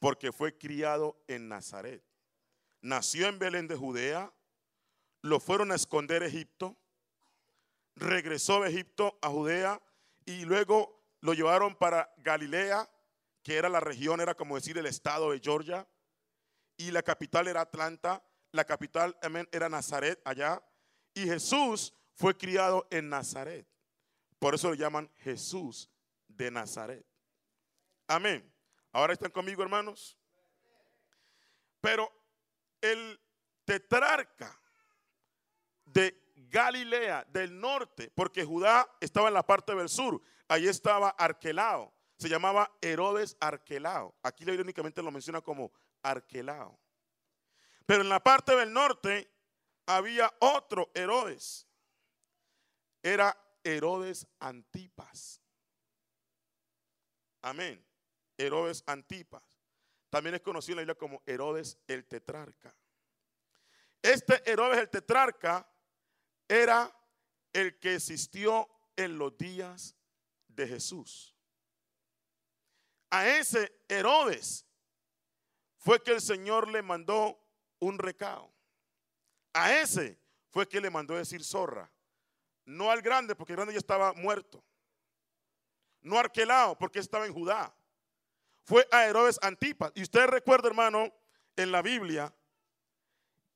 porque 0.00 0.32
fue 0.32 0.58
criado 0.58 1.16
en 1.28 1.48
Nazaret. 1.48 2.04
Nació 2.82 3.28
en 3.28 3.38
Belén 3.38 3.68
de 3.68 3.76
Judea, 3.76 4.34
lo 5.22 5.38
fueron 5.38 5.70
a 5.70 5.76
esconder 5.76 6.24
a 6.24 6.26
Egipto, 6.26 6.76
regresó 7.94 8.60
de 8.60 8.70
Egipto 8.70 9.16
a 9.22 9.28
Judea 9.28 9.80
y 10.26 10.44
luego 10.44 11.04
lo 11.20 11.34
llevaron 11.34 11.76
para 11.76 12.12
Galilea, 12.18 12.90
que 13.44 13.54
era 13.54 13.68
la 13.68 13.80
región, 13.80 14.20
era 14.20 14.34
como 14.34 14.56
decir 14.56 14.76
el 14.76 14.86
estado 14.86 15.30
de 15.30 15.38
Georgia 15.38 15.88
y 16.76 16.90
la 16.90 17.04
capital 17.04 17.46
era 17.46 17.60
Atlanta, 17.60 18.24
la 18.50 18.64
capital 18.64 19.16
era 19.52 19.68
Nazaret 19.68 20.20
allá, 20.24 20.60
y 21.14 21.26
Jesús 21.26 21.94
fue 22.14 22.36
criado 22.36 22.88
en 22.90 23.08
Nazaret. 23.08 23.68
Por 24.40 24.56
eso 24.56 24.70
lo 24.70 24.74
llaman 24.74 25.08
Jesús 25.18 25.88
de 26.38 26.50
Nazaret. 26.50 27.04
Amén. 28.06 28.50
Ahora 28.92 29.12
están 29.12 29.30
conmigo, 29.30 29.62
hermanos. 29.62 30.16
Pero 31.80 32.10
el 32.80 33.20
tetrarca 33.64 34.58
de 35.84 36.32
Galilea, 36.36 37.26
del 37.28 37.60
norte, 37.60 38.10
porque 38.14 38.44
Judá 38.44 38.88
estaba 39.00 39.28
en 39.28 39.34
la 39.34 39.46
parte 39.46 39.74
del 39.74 39.88
sur, 39.88 40.22
ahí 40.46 40.68
estaba 40.68 41.10
Arquelao, 41.10 41.92
se 42.16 42.28
llamaba 42.28 42.70
Herodes 42.80 43.36
Arquelao. 43.40 44.16
Aquí 44.22 44.44
irónicamente 44.44 45.02
lo 45.02 45.10
menciona 45.10 45.40
como 45.40 45.72
Arquelao. 46.02 46.80
Pero 47.84 48.02
en 48.02 48.08
la 48.08 48.22
parte 48.22 48.54
del 48.56 48.72
norte 48.72 49.30
había 49.86 50.32
otro 50.40 50.90
Herodes. 50.94 51.66
Era 53.02 53.36
Herodes 53.64 54.26
Antipas. 54.40 55.42
Amén. 57.48 57.82
Herodes 58.36 58.84
Antipas. 58.86 59.42
También 60.10 60.34
es 60.34 60.42
conocido 60.42 60.72
en 60.72 60.76
la 60.76 60.82
Biblia 60.82 60.98
como 60.98 61.22
Herodes 61.24 61.78
el 61.86 62.04
tetrarca. 62.06 62.76
Este 64.02 64.42
Herodes 64.50 64.78
el 64.78 64.90
tetrarca 64.90 65.66
era 66.46 66.94
el 67.54 67.78
que 67.78 67.94
existió 67.94 68.68
en 68.96 69.16
los 69.16 69.36
días 69.38 69.96
de 70.46 70.68
Jesús. 70.68 71.34
A 73.08 73.26
ese 73.26 73.80
Herodes 73.88 74.66
fue 75.78 76.02
que 76.02 76.12
el 76.12 76.20
Señor 76.20 76.68
le 76.68 76.82
mandó 76.82 77.42
un 77.78 77.98
recado. 77.98 78.52
A 79.54 79.72
ese 79.72 80.20
fue 80.50 80.68
que 80.68 80.82
le 80.82 80.90
mandó 80.90 81.16
decir 81.16 81.42
zorra. 81.42 81.90
No 82.66 82.90
al 82.90 83.00
grande, 83.00 83.34
porque 83.34 83.54
el 83.54 83.56
grande 83.56 83.72
ya 83.72 83.78
estaba 83.78 84.12
muerto. 84.12 84.62
No 86.08 86.18
Arquelao, 86.18 86.78
porque 86.78 87.00
estaba 87.00 87.26
en 87.26 87.34
Judá. 87.34 87.74
Fue 88.64 88.88
a 88.90 89.04
Herodes 89.04 89.38
Antipas. 89.42 89.92
Y 89.94 90.02
usted 90.02 90.26
recuerda, 90.26 90.68
hermano, 90.68 91.12
en 91.54 91.70
la 91.70 91.82
Biblia, 91.82 92.34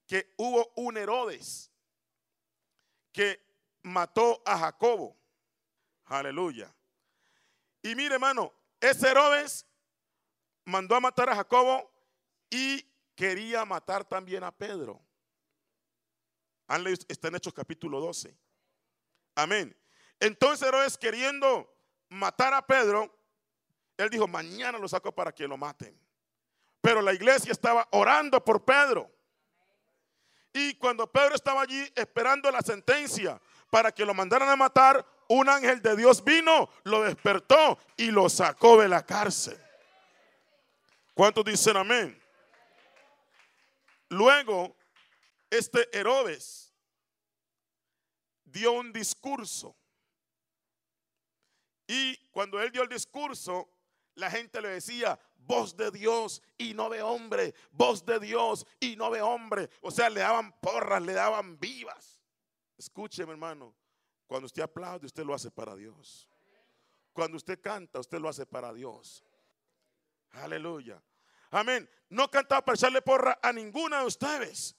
que 0.06 0.35
hubo 0.37 0.71
un 0.76 0.99
Herodes 0.99 1.71
que 3.11 3.42
mató 3.82 4.42
a 4.44 4.59
Jacobo. 4.59 5.16
Aleluya. 6.04 6.75
Y 7.82 7.94
mire, 7.94 8.14
hermano, 8.14 8.52
ese 8.80 9.11
Herodes 9.11 9.66
mandó 10.64 10.94
a 10.94 11.00
matar 11.00 11.30
a 11.30 11.37
Jacobo 11.37 11.90
y 12.50 12.85
quería 13.14 13.64
matar 13.64 14.04
también 14.04 14.44
a 14.44 14.52
Pedro. 14.52 15.00
Está 17.09 17.28
en 17.28 17.37
Hechos 17.37 17.54
capítulo 17.54 17.99
12. 17.99 18.37
Amén. 19.35 19.75
Entonces 20.21 20.68
Herodes 20.68 20.99
queriendo 20.99 21.72
matar 22.12 22.54
a 22.54 22.66
Pedro, 22.66 23.11
él 23.97 24.11
dijo, 24.11 24.28
mañana 24.28 24.78
lo 24.78 24.88
saco 24.88 25.12
para 25.12 25.33
que 25.33 25.49
lo 25.49 25.57
maten. 25.57 25.99
Pero 26.81 27.00
la 27.00 27.12
iglesia 27.12 27.52
estaba 27.52 27.87
orando 27.92 28.45
por 28.45 28.64
Pedro. 28.64 29.11
Y 30.52 30.75
cuando 30.75 31.11
Pedro 31.11 31.35
estaba 31.35 31.62
allí 31.62 31.90
esperando 31.95 32.50
la 32.50 32.61
sentencia 32.61 33.40
para 33.71 33.92
que 33.92 34.04
lo 34.04 34.12
mandaran 34.12 34.49
a 34.49 34.57
matar, 34.57 35.07
un 35.28 35.49
ángel 35.49 35.81
de 35.81 35.97
Dios 35.97 36.23
vino, 36.23 36.69
lo 36.85 37.02
despertó 37.02 37.78
y 37.97 38.11
lo 38.11 38.28
sacó 38.28 38.81
de 38.81 38.88
la 38.88 39.04
cárcel. 39.07 39.59
¿Cuántos 41.14 41.45
dicen 41.45 41.76
amén? 41.76 42.21
Luego, 44.09 44.76
este 45.49 45.88
Herodes 45.97 46.75
dio 48.45 48.73
un 48.73 48.92
discurso. 48.92 49.75
Y 51.92 52.16
cuando 52.30 52.58
él 52.58 52.72
dio 52.72 52.84
el 52.84 52.88
discurso, 52.88 53.68
la 54.14 54.30
gente 54.30 54.62
le 54.62 54.68
decía, 54.68 55.20
voz 55.37 55.76
de 55.76 55.90
Dios 55.90 56.40
y 56.56 56.72
no 56.72 56.88
de 56.88 57.02
hombre, 57.02 57.54
voz 57.70 58.06
de 58.06 58.18
Dios 58.18 58.66
y 58.80 58.96
no 58.96 59.11
de 59.11 59.20
hombre. 59.20 59.68
O 59.82 59.90
sea, 59.90 60.08
le 60.08 60.20
daban 60.20 60.58
porras, 60.58 61.02
le 61.02 61.12
daban 61.12 61.61
vivas. 61.61 62.18
Escúcheme, 62.78 63.32
hermano, 63.32 63.75
cuando 64.26 64.46
usted 64.46 64.62
aplaude, 64.62 65.04
usted 65.04 65.22
lo 65.22 65.34
hace 65.34 65.50
para 65.50 65.76
Dios. 65.76 66.26
Cuando 67.12 67.37
usted 67.37 67.61
canta, 67.61 68.00
usted 68.00 68.18
lo 68.18 68.30
hace 68.30 68.46
para 68.46 68.72
Dios. 68.72 69.22
Aleluya. 70.30 70.99
Amén. 71.50 71.87
No 72.08 72.30
cantaba 72.30 72.64
para 72.64 72.75
echarle 72.75 73.02
porra 73.02 73.38
a 73.42 73.52
ninguna 73.52 74.00
de 74.00 74.06
ustedes. 74.06 74.75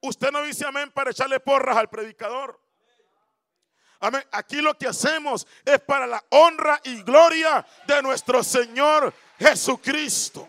Usted 0.00 0.32
no 0.32 0.42
dice 0.42 0.66
amén 0.66 0.90
para 0.90 1.12
echarle 1.12 1.38
porras 1.38 1.76
al 1.76 1.88
predicador. 1.88 2.60
Amén. 4.00 4.22
Aquí 4.30 4.60
lo 4.60 4.76
que 4.76 4.88
hacemos 4.88 5.46
es 5.64 5.80
para 5.80 6.06
la 6.06 6.22
honra 6.30 6.80
y 6.84 7.02
gloria 7.02 7.66
de 7.86 8.02
nuestro 8.02 8.42
Señor 8.42 9.12
Jesucristo. 9.38 10.48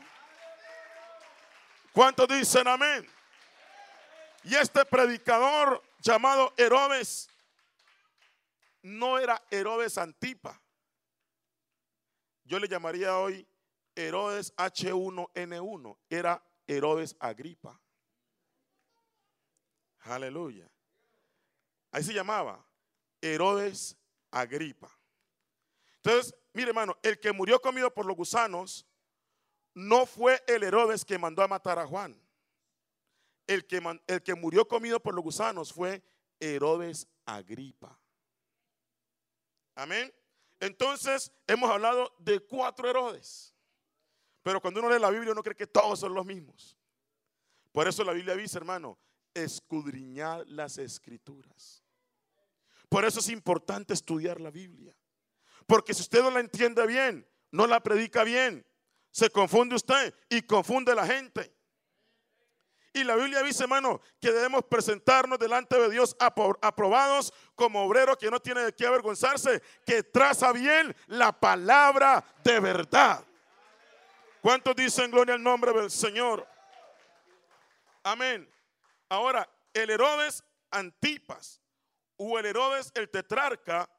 ¿Cuántos 1.93 2.27
dicen 2.27 2.67
amén? 2.67 3.07
Y 4.43 4.55
este 4.55 4.85
predicador 4.85 5.83
llamado 5.99 6.53
Herodes 6.57 7.29
no 8.81 9.17
era 9.17 9.41
Herodes 9.49 9.97
Antipa. 9.97 10.61
Yo 12.43 12.59
le 12.59 12.67
llamaría 12.67 13.17
hoy 13.17 13.45
Herodes 13.95 14.55
H1N1. 14.55 15.97
Era 16.09 16.41
Herodes 16.67 17.15
Agripa. 17.19 17.81
Aleluya. 20.01 20.69
Ahí 21.91 22.03
se 22.03 22.13
llamaba 22.13 22.66
Herodes 23.21 23.97
Agripa. 24.31 24.91
Entonces, 25.97 26.35
mire 26.53 26.69
hermano, 26.69 26.97
el 27.03 27.19
que 27.19 27.31
murió 27.31 27.61
comido 27.61 27.93
por 27.93 28.05
los 28.05 28.15
gusanos 28.15 28.85
no 29.73 30.05
fue 30.05 30.43
el 30.47 30.63
Herodes 30.63 31.05
que 31.05 31.17
mandó 31.17 31.43
a 31.43 31.47
matar 31.47 31.79
a 31.79 31.85
Juan. 31.85 32.19
El 33.45 33.65
que, 33.65 33.81
el 34.07 34.23
que 34.23 34.35
murió 34.35 34.67
comido 34.67 34.99
por 34.99 35.13
los 35.13 35.23
gusanos 35.23 35.71
fue 35.71 36.03
Herodes 36.39 37.07
Agripa. 37.25 37.99
Amén. 39.75 40.13
Entonces, 40.59 41.31
hemos 41.45 41.69
hablado 41.69 42.13
de 42.19 42.39
cuatro 42.39 42.89
Herodes. 42.89 43.53
Pero 44.41 44.59
cuando 44.61 44.79
uno 44.79 44.89
lee 44.89 44.99
la 44.99 45.11
Biblia, 45.11 45.31
uno 45.31 45.43
cree 45.43 45.55
que 45.55 45.67
todos 45.67 45.99
son 45.99 46.13
los 46.13 46.25
mismos. 46.25 46.77
Por 47.71 47.87
eso 47.87 48.03
la 48.03 48.13
Biblia 48.13 48.35
dice, 48.35 48.57
hermano, 48.57 48.97
escudriñar 49.33 50.47
las 50.47 50.77
escrituras. 50.77 51.83
Por 52.89 53.05
eso 53.05 53.19
es 53.19 53.29
importante 53.29 53.93
estudiar 53.93 54.39
la 54.39 54.49
Biblia. 54.49 54.95
Porque 55.65 55.93
si 55.93 56.01
usted 56.01 56.21
no 56.21 56.31
la 56.31 56.39
entiende 56.39 56.85
bien, 56.87 57.27
no 57.51 57.67
la 57.67 57.81
predica 57.81 58.23
bien, 58.23 58.65
se 59.11 59.29
confunde 59.29 59.75
usted 59.75 60.13
y 60.29 60.41
confunde 60.41 60.95
la 60.95 61.05
gente. 61.05 61.53
Y 62.93 63.03
la 63.03 63.15
Biblia 63.15 63.43
dice, 63.43 63.63
hermano, 63.63 64.01
que 64.19 64.31
debemos 64.31 64.63
presentarnos 64.65 65.37
delante 65.37 65.79
de 65.79 65.89
Dios 65.89 66.15
aprobados 66.19 67.33
como 67.53 67.83
obreros 67.83 68.17
que 68.17 68.31
no 68.31 68.39
tiene 68.39 68.61
de 68.61 68.73
qué 68.73 68.87
avergonzarse, 68.87 69.61
que 69.85 70.01
traza 70.01 70.51
bien 70.51 70.95
la 71.07 71.31
palabra 71.31 72.23
de 72.43 72.59
verdad. 72.59 73.23
¿Cuántos 74.41 74.75
dicen 74.75 75.11
gloria 75.11 75.35
al 75.35 75.43
nombre 75.43 75.73
del 75.73 75.91
Señor? 75.91 76.47
Amén. 78.01 78.49
Ahora, 79.09 79.47
el 79.73 79.89
Herodes 79.89 80.43
Antipas 80.71 81.61
o 82.17 82.37
el 82.37 82.45
Herodes 82.45 82.91
el 82.95 83.09
tetrarca, 83.09 83.89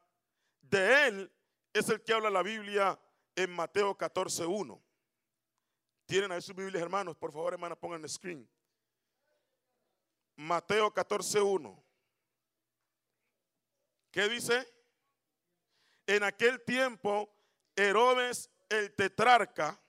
de 0.61 1.07
él 1.07 1.31
es 1.73 1.89
el 1.89 2.03
que 2.03 2.13
habla 2.13 2.29
la 2.29 2.43
Biblia 2.43 2.99
en 3.35 3.51
Mateo 3.51 3.97
14.1. 3.97 4.81
¿Tienen 6.05 6.31
ahí 6.31 6.41
sus 6.41 6.55
Biblias, 6.55 6.81
hermanos? 6.81 7.15
Por 7.15 7.31
favor, 7.31 7.53
hermanos, 7.53 7.77
pongan 7.77 8.03
el 8.03 8.09
screen. 8.09 8.49
Mateo 10.35 10.93
14.1. 10.93 11.83
¿Qué 14.11 14.27
dice? 14.27 14.67
En 16.07 16.23
aquel 16.23 16.63
tiempo, 16.63 17.31
Herodes 17.75 18.49
el 18.69 18.93
tetrarca 18.95 19.79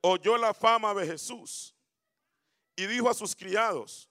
oyó 0.00 0.36
la 0.36 0.54
fama 0.54 0.94
de 0.94 1.06
Jesús 1.06 1.74
y 2.76 2.86
dijo 2.86 3.08
a 3.08 3.14
sus 3.14 3.34
criados, 3.36 4.09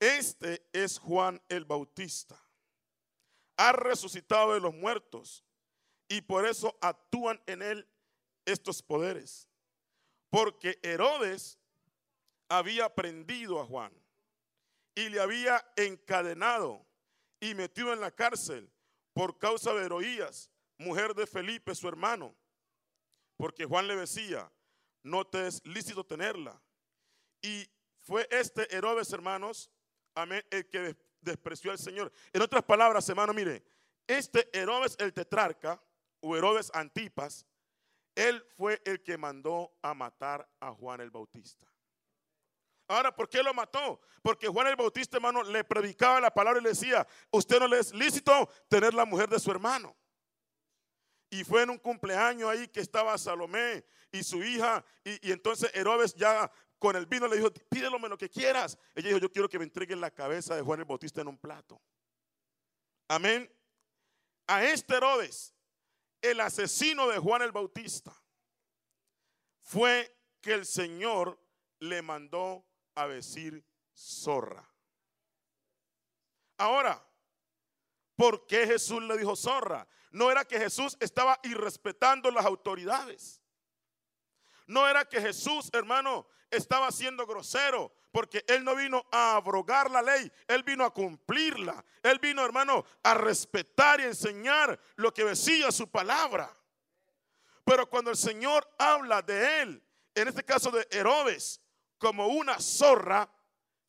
este 0.00 0.66
es 0.72 0.98
Juan 0.98 1.40
el 1.48 1.64
Bautista. 1.64 2.42
Ha 3.56 3.72
resucitado 3.72 4.54
de 4.54 4.60
los 4.60 4.74
muertos 4.74 5.44
y 6.08 6.22
por 6.22 6.46
eso 6.46 6.76
actúan 6.80 7.40
en 7.46 7.62
él 7.62 7.88
estos 8.46 8.82
poderes. 8.82 9.48
Porque 10.30 10.78
Herodes 10.82 11.58
había 12.48 12.92
prendido 12.94 13.60
a 13.60 13.66
Juan 13.66 13.92
y 14.94 15.08
le 15.08 15.20
había 15.20 15.64
encadenado 15.76 16.86
y 17.38 17.54
metido 17.54 17.92
en 17.92 18.00
la 18.00 18.10
cárcel 18.10 18.72
por 19.12 19.38
causa 19.38 19.72
de 19.74 19.84
Heroías, 19.84 20.50
mujer 20.78 21.14
de 21.14 21.26
Felipe, 21.26 21.74
su 21.74 21.88
hermano. 21.88 22.34
Porque 23.36 23.64
Juan 23.64 23.86
le 23.86 23.96
decía, 23.96 24.50
no 25.02 25.26
te 25.26 25.46
es 25.46 25.64
lícito 25.66 26.04
tenerla. 26.04 26.60
Y 27.42 27.70
fue 28.00 28.26
este 28.30 28.74
Herodes, 28.74 29.12
hermanos, 29.12 29.70
amén, 30.22 30.44
el 30.50 30.68
que 30.68 30.96
despreció 31.20 31.70
al 31.70 31.78
Señor. 31.78 32.12
En 32.32 32.42
otras 32.42 32.62
palabras, 32.62 33.08
hermano, 33.08 33.32
mire, 33.32 33.62
este 34.06 34.48
Herodes 34.52 34.96
el 34.98 35.12
tetrarca, 35.12 35.82
o 36.20 36.36
Herodes 36.36 36.70
Antipas, 36.74 37.46
él 38.14 38.44
fue 38.56 38.80
el 38.84 39.02
que 39.02 39.16
mandó 39.16 39.72
a 39.82 39.94
matar 39.94 40.48
a 40.60 40.72
Juan 40.72 41.00
el 41.00 41.10
Bautista. 41.10 41.66
Ahora, 42.88 43.14
¿por 43.14 43.28
qué 43.28 43.42
lo 43.42 43.54
mató? 43.54 44.00
Porque 44.20 44.48
Juan 44.48 44.66
el 44.66 44.76
Bautista, 44.76 45.16
hermano, 45.16 45.42
le 45.44 45.62
predicaba 45.64 46.20
la 46.20 46.34
palabra 46.34 46.60
y 46.60 46.64
le 46.64 46.70
decía, 46.70 47.06
usted 47.30 47.60
no 47.60 47.68
le 47.68 47.78
es 47.78 47.94
lícito 47.94 48.48
tener 48.68 48.92
la 48.92 49.04
mujer 49.04 49.28
de 49.28 49.38
su 49.38 49.50
hermano. 49.50 49.96
Y 51.30 51.44
fue 51.44 51.62
en 51.62 51.70
un 51.70 51.78
cumpleaños 51.78 52.50
ahí 52.50 52.66
que 52.66 52.80
estaba 52.80 53.16
Salomé 53.16 53.84
y 54.12 54.22
su 54.22 54.42
hija, 54.42 54.84
y, 55.04 55.30
entonces 55.30 55.70
Herodes 55.74 56.14
ya 56.14 56.50
con 56.78 56.96
el 56.96 57.06
vino 57.06 57.28
le 57.28 57.36
dijo, 57.36 57.52
pídelo 57.68 57.98
lo 57.98 58.18
que 58.18 58.30
quieras. 58.30 58.78
Ella 58.94 59.08
dijo, 59.08 59.18
yo 59.20 59.30
quiero 59.30 59.48
que 59.48 59.58
me 59.58 59.64
entreguen 59.64 60.00
la 60.00 60.10
cabeza 60.10 60.56
de 60.56 60.62
Juan 60.62 60.80
el 60.80 60.86
Bautista 60.86 61.20
en 61.20 61.28
un 61.28 61.38
plato. 61.38 61.80
Amén. 63.08 63.50
A 64.46 64.64
este 64.64 64.96
Herodes, 64.96 65.54
el 66.22 66.40
asesino 66.40 67.08
de 67.08 67.18
Juan 67.18 67.42
el 67.42 67.52
Bautista, 67.52 68.12
fue 69.62 70.16
que 70.40 70.54
el 70.54 70.66
Señor 70.66 71.38
le 71.80 72.02
mandó 72.02 72.66
a 72.94 73.06
decir 73.06 73.64
zorra. 73.94 74.66
Ahora, 76.56 77.06
¿Por 78.20 78.46
qué 78.46 78.66
Jesús 78.66 79.02
le 79.04 79.16
dijo 79.16 79.34
zorra? 79.34 79.88
No 80.10 80.30
era 80.30 80.44
que 80.44 80.58
Jesús 80.58 80.94
estaba 81.00 81.40
irrespetando 81.42 82.30
las 82.30 82.44
autoridades. 82.44 83.39
No 84.70 84.86
era 84.86 85.04
que 85.04 85.20
Jesús, 85.20 85.68
hermano, 85.72 86.28
estaba 86.48 86.92
siendo 86.92 87.26
grosero, 87.26 87.92
porque 88.12 88.44
Él 88.46 88.62
no 88.62 88.76
vino 88.76 89.04
a 89.10 89.34
abrogar 89.34 89.90
la 89.90 90.00
ley, 90.00 90.30
Él 90.46 90.62
vino 90.62 90.84
a 90.84 90.94
cumplirla. 90.94 91.84
Él 92.04 92.20
vino, 92.20 92.44
hermano, 92.44 92.84
a 93.02 93.14
respetar 93.14 93.98
y 93.98 94.04
enseñar 94.04 94.78
lo 94.94 95.12
que 95.12 95.24
decía 95.24 95.72
su 95.72 95.90
palabra. 95.90 96.56
Pero 97.64 97.90
cuando 97.90 98.12
el 98.12 98.16
Señor 98.16 98.72
habla 98.78 99.22
de 99.22 99.62
Él, 99.62 99.82
en 100.14 100.28
este 100.28 100.44
caso 100.44 100.70
de 100.70 100.86
Herodes, 100.92 101.60
como 101.98 102.28
una 102.28 102.60
zorra, 102.60 103.28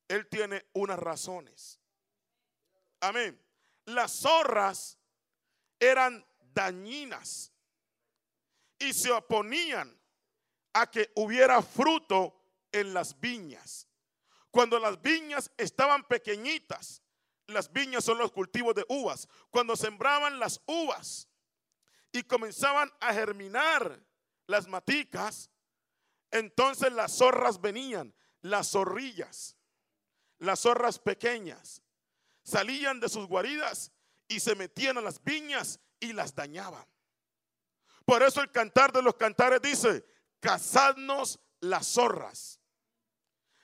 Él 0.07 0.27
tiene 0.29 0.65
unas 0.73 0.97
razones. 0.97 1.79
Amén. 3.01 3.39
Las 3.85 4.13
zorras 4.13 4.97
eran 5.79 6.25
dañinas 6.39 7.53
y 8.79 8.93
se 8.93 9.11
oponían 9.11 10.00
a 10.73 10.89
que 10.89 11.11
hubiera 11.15 11.61
fruto 11.61 12.35
en 12.71 12.93
las 12.93 13.19
viñas. 13.19 13.87
Cuando 14.49 14.79
las 14.79 15.01
viñas 15.01 15.51
estaban 15.57 16.07
pequeñitas, 16.07 17.01
las 17.47 17.71
viñas 17.71 18.03
son 18.03 18.17
los 18.17 18.31
cultivos 18.31 18.75
de 18.75 18.85
uvas, 18.89 19.27
cuando 19.49 19.75
sembraban 19.75 20.39
las 20.39 20.61
uvas 20.65 21.27
y 22.11 22.23
comenzaban 22.23 22.91
a 22.99 23.13
germinar 23.13 24.03
las 24.47 24.67
maticas, 24.67 25.49
entonces 26.31 26.91
las 26.91 27.17
zorras 27.17 27.59
venían, 27.59 28.13
las 28.41 28.71
zorrillas, 28.71 29.57
las 30.39 30.61
zorras 30.61 30.99
pequeñas, 30.99 31.81
salían 32.43 32.99
de 32.99 33.09
sus 33.09 33.27
guaridas 33.27 33.91
y 34.27 34.39
se 34.39 34.55
metían 34.55 34.97
a 34.97 35.01
las 35.01 35.23
viñas 35.23 35.79
y 35.99 36.13
las 36.13 36.35
dañaban. 36.35 36.85
Por 38.05 38.23
eso 38.23 38.41
el 38.41 38.51
cantar 38.51 38.91
de 38.91 39.01
los 39.01 39.15
cantares 39.15 39.61
dice, 39.61 40.03
cazadnos 40.41 41.39
las 41.61 41.87
zorras, 41.87 42.59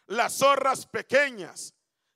las 0.05 0.37
zorras 0.37 0.85
pequeñas 0.85 1.73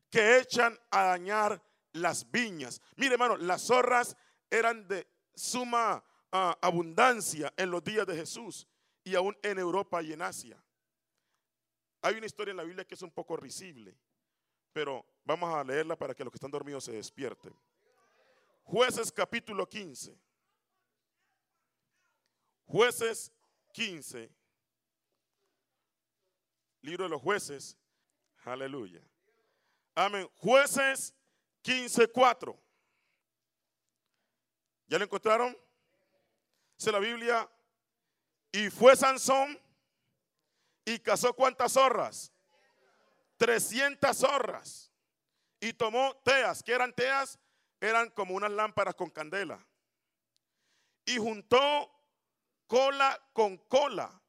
que 0.10 0.38
echan 0.38 0.80
a 0.92 1.04
dañar 1.04 1.62
las 1.94 2.30
viñas. 2.32 2.82
Mire 2.96 3.14
hermano, 3.14 3.36
las 3.36 3.64
zorras 3.64 4.16
eran 4.50 4.88
de 4.88 5.08
suma 5.36 6.04
ah, 6.32 6.58
abundancia 6.62 7.54
en 7.58 7.72
los 7.72 7.84
días 7.84 8.06
de 8.06 8.16
Jesús 8.16 8.68
y 9.04 9.16
aún 9.16 9.36
en 9.42 9.58
Europa 9.58 10.02
y 10.02 10.14
en 10.14 10.22
Asia. 10.22 10.64
Hay 12.04 12.16
una 12.16 12.26
historia 12.26 12.52
en 12.52 12.58
la 12.58 12.64
Biblia 12.64 12.86
que 12.86 12.96
es 12.96 13.02
un 13.02 13.12
poco 13.12 13.36
risible, 13.36 13.98
pero 14.72 15.06
vamos 15.24 15.54
a 15.54 15.64
leerla 15.64 15.96
para 15.96 16.14
que 16.14 16.24
los 16.24 16.32
que 16.32 16.38
están 16.38 16.52
dormidos 16.52 16.84
se 16.84 16.94
despierten. 16.94 17.54
Jueces 18.64 19.12
capítulo 19.12 19.68
15. 19.68 20.18
Jueces 22.66 23.32
15. 23.74 24.41
Libro 26.82 27.04
de 27.04 27.10
los 27.10 27.22
jueces. 27.22 27.78
Aleluya. 28.44 29.02
Amén. 29.94 30.28
Jueces 30.36 31.14
15.4. 31.64 32.58
¿Ya 34.88 34.98
lo 34.98 35.04
encontraron? 35.04 35.56
Dice 36.78 36.92
la 36.92 37.00
Biblia. 37.00 37.50
Y 38.52 38.70
fue 38.70 38.96
Sansón 38.96 39.60
y 40.84 41.00
cazó 41.00 41.34
cuántas 41.34 41.74
zorras? 41.74 42.34
300 43.38 44.18
zorras. 44.18 44.92
Y 45.60 45.74
tomó 45.74 46.16
teas. 46.24 46.64
¿Qué 46.64 46.74
eran 46.74 46.94
teas? 46.94 47.40
Eran 47.80 48.10
como 48.10 48.36
unas 48.36 48.52
lámparas 48.52 48.96
con 48.96 49.10
candela. 49.10 49.66
Y 51.06 51.18
juntó 51.18 51.92
cola 52.68 53.22
con 53.34 53.58
cola 53.58 54.21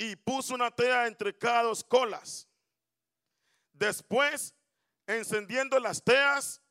y 0.00 0.16
puso 0.16 0.54
una 0.54 0.70
tea 0.70 1.06
entre 1.06 1.36
cada 1.36 1.64
dos 1.64 1.84
colas. 1.84 2.48
Después, 3.74 4.54
encendiendo 5.06 5.78
las 5.78 6.02
teas, 6.02 6.62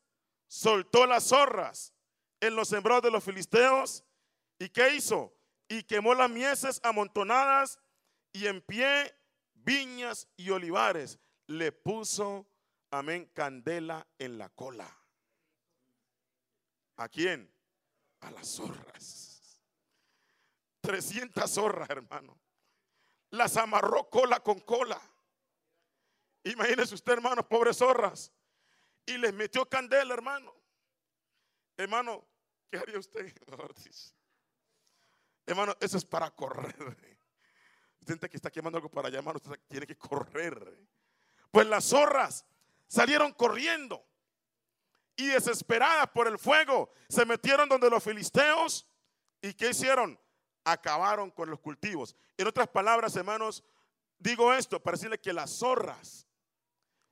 soltó 0.48 1.06
las 1.06 1.28
zorras 1.28 1.94
en 2.40 2.56
los 2.56 2.66
sembrados 2.66 3.04
de 3.04 3.12
los 3.12 3.22
filisteos. 3.22 4.04
¿Y 4.58 4.68
qué 4.68 4.96
hizo? 4.96 5.32
Y 5.68 5.84
quemó 5.84 6.12
las 6.14 6.28
mieses 6.28 6.80
amontonadas 6.82 7.78
y 8.32 8.48
en 8.48 8.60
pie 8.62 9.14
viñas 9.54 10.26
y 10.36 10.50
olivares. 10.50 11.20
Le 11.46 11.70
puso, 11.70 12.48
amén, 12.90 13.30
candela 13.32 14.08
en 14.18 14.38
la 14.38 14.48
cola. 14.48 14.92
¿A 16.96 17.08
quién? 17.08 17.48
A 18.22 18.32
las 18.32 18.48
zorras. 18.48 19.62
300 20.80 21.48
zorras, 21.48 21.88
hermano 21.90 22.36
las 23.30 23.56
amarró 23.56 24.08
cola 24.08 24.40
con 24.40 24.60
cola. 24.60 25.00
Imagínese 26.44 26.94
usted, 26.94 27.12
hermano, 27.12 27.46
pobres 27.48 27.78
zorras. 27.78 28.32
Y 29.06 29.18
les 29.18 29.32
metió 29.32 29.68
candela, 29.68 30.14
hermano. 30.14 30.54
Hermano, 31.76 32.24
¿qué 32.70 32.78
haría 32.78 32.98
usted? 32.98 33.32
Hermano, 35.46 35.74
eso 35.80 35.96
es 35.96 36.04
para 36.04 36.30
correr. 36.30 36.76
Usted 38.00 38.30
que 38.30 38.36
está 38.36 38.50
quemando 38.50 38.78
algo 38.78 38.88
para 38.88 39.08
allá, 39.08 39.18
hermano, 39.18 39.40
usted 39.42 39.58
tiene 39.66 39.86
que 39.86 39.96
correr. 39.96 40.78
Pues 41.50 41.66
las 41.66 41.86
zorras 41.86 42.46
salieron 42.86 43.32
corriendo 43.32 44.04
y 45.16 45.26
desesperadas 45.26 46.08
por 46.10 46.28
el 46.28 46.38
fuego, 46.38 46.92
se 47.08 47.24
metieron 47.26 47.68
donde 47.68 47.90
los 47.90 48.02
filisteos. 48.02 48.86
¿Y 49.42 49.54
qué 49.54 49.70
hicieron? 49.70 50.18
Acabaron 50.64 51.30
con 51.30 51.50
los 51.50 51.60
cultivos. 51.60 52.16
En 52.36 52.46
otras 52.46 52.68
palabras, 52.68 53.16
hermanos, 53.16 53.64
digo 54.18 54.52
esto 54.52 54.80
para 54.82 54.96
decirle 54.96 55.20
que 55.20 55.32
las 55.32 55.50
zorras 55.50 56.26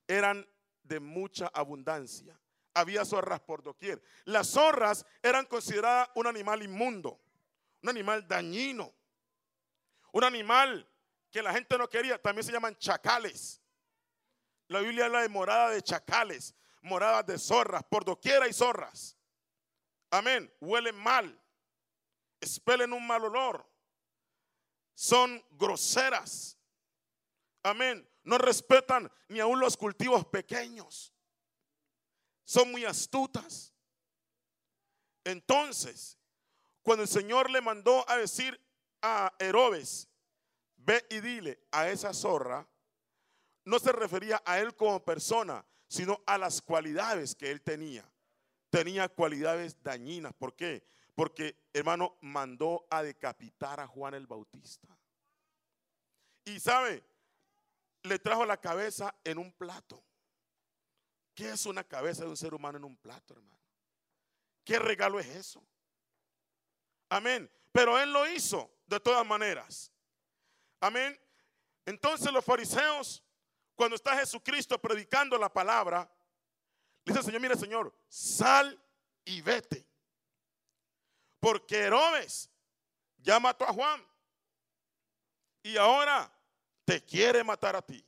eran 0.07 0.47
de 0.83 1.01
mucha 1.01 1.49
abundancia. 1.49 2.39
Había 2.75 3.05
zorras 3.05 3.41
por 3.41 3.63
doquier. 3.63 4.03
Las 4.25 4.49
zorras 4.49 5.05
eran 5.23 5.47
consideradas 5.47 6.09
un 6.15 6.27
animal 6.27 6.63
inmundo, 6.63 7.21
un 7.83 7.89
animal 7.89 8.27
dañino, 8.27 8.93
un 10.13 10.25
animal 10.25 10.89
que 11.31 11.43
la 11.43 11.53
gente 11.53 11.77
no 11.77 11.89
quería. 11.89 12.21
También 12.21 12.45
se 12.45 12.53
llaman 12.53 12.77
chacales. 12.77 13.61
La 14.69 14.81
Biblia 14.81 15.07
habla 15.07 15.23
de 15.23 15.29
morada 15.29 15.71
de 15.71 15.83
chacales, 15.83 16.55
moradas 16.83 17.27
de 17.27 17.39
zorras, 17.39 17.83
por 17.85 18.05
doquier 18.05 18.43
hay 18.43 18.53
zorras. 18.53 19.17
Amén. 20.11 20.53
Huelen 20.61 20.97
mal 20.97 21.39
expelen 22.40 22.92
un 22.92 23.07
mal 23.07 23.24
olor. 23.24 23.68
Son 24.94 25.44
groseras. 25.51 26.59
Amén. 27.62 28.09
No 28.24 28.38
respetan 28.38 29.11
ni 29.29 29.40
aún 29.40 29.61
los 29.61 29.77
cultivos 29.77 30.27
pequeños. 30.27 31.14
Son 32.44 32.70
muy 32.70 32.85
astutas. 32.85 33.74
Entonces, 35.24 36.18
cuando 36.83 37.03
el 37.03 37.09
Señor 37.09 37.51
le 37.51 37.61
mandó 37.61 38.09
a 38.09 38.16
decir 38.16 38.61
a 39.03 39.33
Herodes, 39.38 40.09
ve 40.77 41.05
y 41.11 41.20
dile 41.20 41.61
a 41.70 41.90
esa 41.90 42.14
zorra, 42.14 42.66
no 43.64 43.79
se 43.79 43.92
refería 43.92 44.42
a 44.46 44.59
él 44.61 44.74
como 44.74 45.05
persona, 45.05 45.64
sino 45.88 46.22
a 46.27 46.38
las 46.38 46.62
cualidades 46.62 47.35
que 47.35 47.51
él 47.51 47.61
tenía. 47.61 48.11
Tenía 48.70 49.09
cualidades 49.09 49.83
dañinas. 49.83 50.33
¿Por 50.33 50.57
qué? 50.57 50.87
Porque, 51.19 51.69
hermano, 51.73 52.17
mandó 52.21 52.87
a 52.89 53.03
decapitar 53.03 53.81
a 53.81 53.89
Juan 53.89 54.15
el 54.15 54.29
Bautista. 54.29 54.87
Y 56.45 56.61
sabe, 56.61 57.05
le 58.05 58.21
trajo 58.21 58.47
la 58.47 58.61
cabeza 58.61 59.13
en 59.25 59.39
un 59.39 59.51
plato. 59.51 60.01
¿Qué 61.35 61.51
es 61.51 61.67
una 61.67 61.83
cabeza 61.83 62.23
de 62.23 62.31
un 62.31 62.37
ser 62.37 62.55
humano 62.55 62.79
en 62.79 62.85
un 62.85 62.97
plato, 62.97 63.35
hermano? 63.35 63.59
¿Qué 64.63 64.79
regalo 64.79 65.19
es 65.19 65.27
eso? 65.27 65.67
Amén. 67.09 67.51
Pero 67.73 67.99
él 67.99 68.13
lo 68.13 68.25
hizo 68.31 68.71
de 68.87 69.01
todas 69.01 69.27
maneras. 69.27 69.93
Amén. 70.79 71.21
Entonces 71.85 72.33
los 72.33 72.45
fariseos, 72.45 73.25
cuando 73.75 73.97
está 73.97 74.17
Jesucristo 74.17 74.81
predicando 74.81 75.37
la 75.37 75.53
palabra, 75.53 76.09
le 77.03 77.13
dice, 77.13 77.25
Señor, 77.25 77.41
mire, 77.41 77.57
Señor, 77.57 77.93
sal 78.07 78.81
y 79.25 79.41
vete. 79.41 79.88
Porque 81.40 81.77
Herodes 81.77 82.51
ya 83.18 83.38
mató 83.38 83.64
a 83.64 83.72
Juan. 83.72 84.05
Y 85.62 85.77
ahora 85.77 86.33
te 86.85 87.05
quiere 87.05 87.44
matar 87.44 87.77
a 87.77 87.83
ti. 87.83 88.05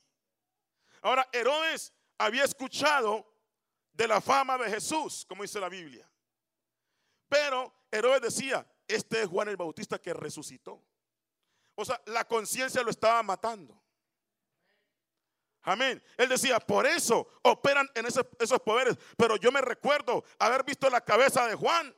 Ahora, 1.01 1.27
Herodes 1.31 1.93
había 2.17 2.43
escuchado 2.43 3.27
de 3.93 4.07
la 4.07 4.21
fama 4.21 4.57
de 4.57 4.69
Jesús, 4.69 5.25
como 5.27 5.43
dice 5.43 5.59
la 5.59 5.69
Biblia. 5.69 6.09
Pero 7.27 7.73
Herodes 7.91 8.21
decía, 8.21 8.65
este 8.87 9.21
es 9.21 9.27
Juan 9.27 9.49
el 9.49 9.57
Bautista 9.57 9.99
que 9.99 10.13
resucitó. 10.13 10.83
O 11.75 11.85
sea, 11.85 12.01
la 12.05 12.27
conciencia 12.27 12.83
lo 12.83 12.89
estaba 12.89 13.23
matando. 13.23 13.81
Amén. 15.63 16.01
Él 16.17 16.29
decía, 16.29 16.59
por 16.59 16.85
eso 16.85 17.27
operan 17.43 17.87
en 17.93 18.05
esos 18.05 18.59
poderes. 18.61 18.97
Pero 19.15 19.37
yo 19.37 19.51
me 19.51 19.61
recuerdo 19.61 20.23
haber 20.39 20.63
visto 20.63 20.89
la 20.89 21.01
cabeza 21.01 21.47
de 21.47 21.55
Juan. 21.55 21.95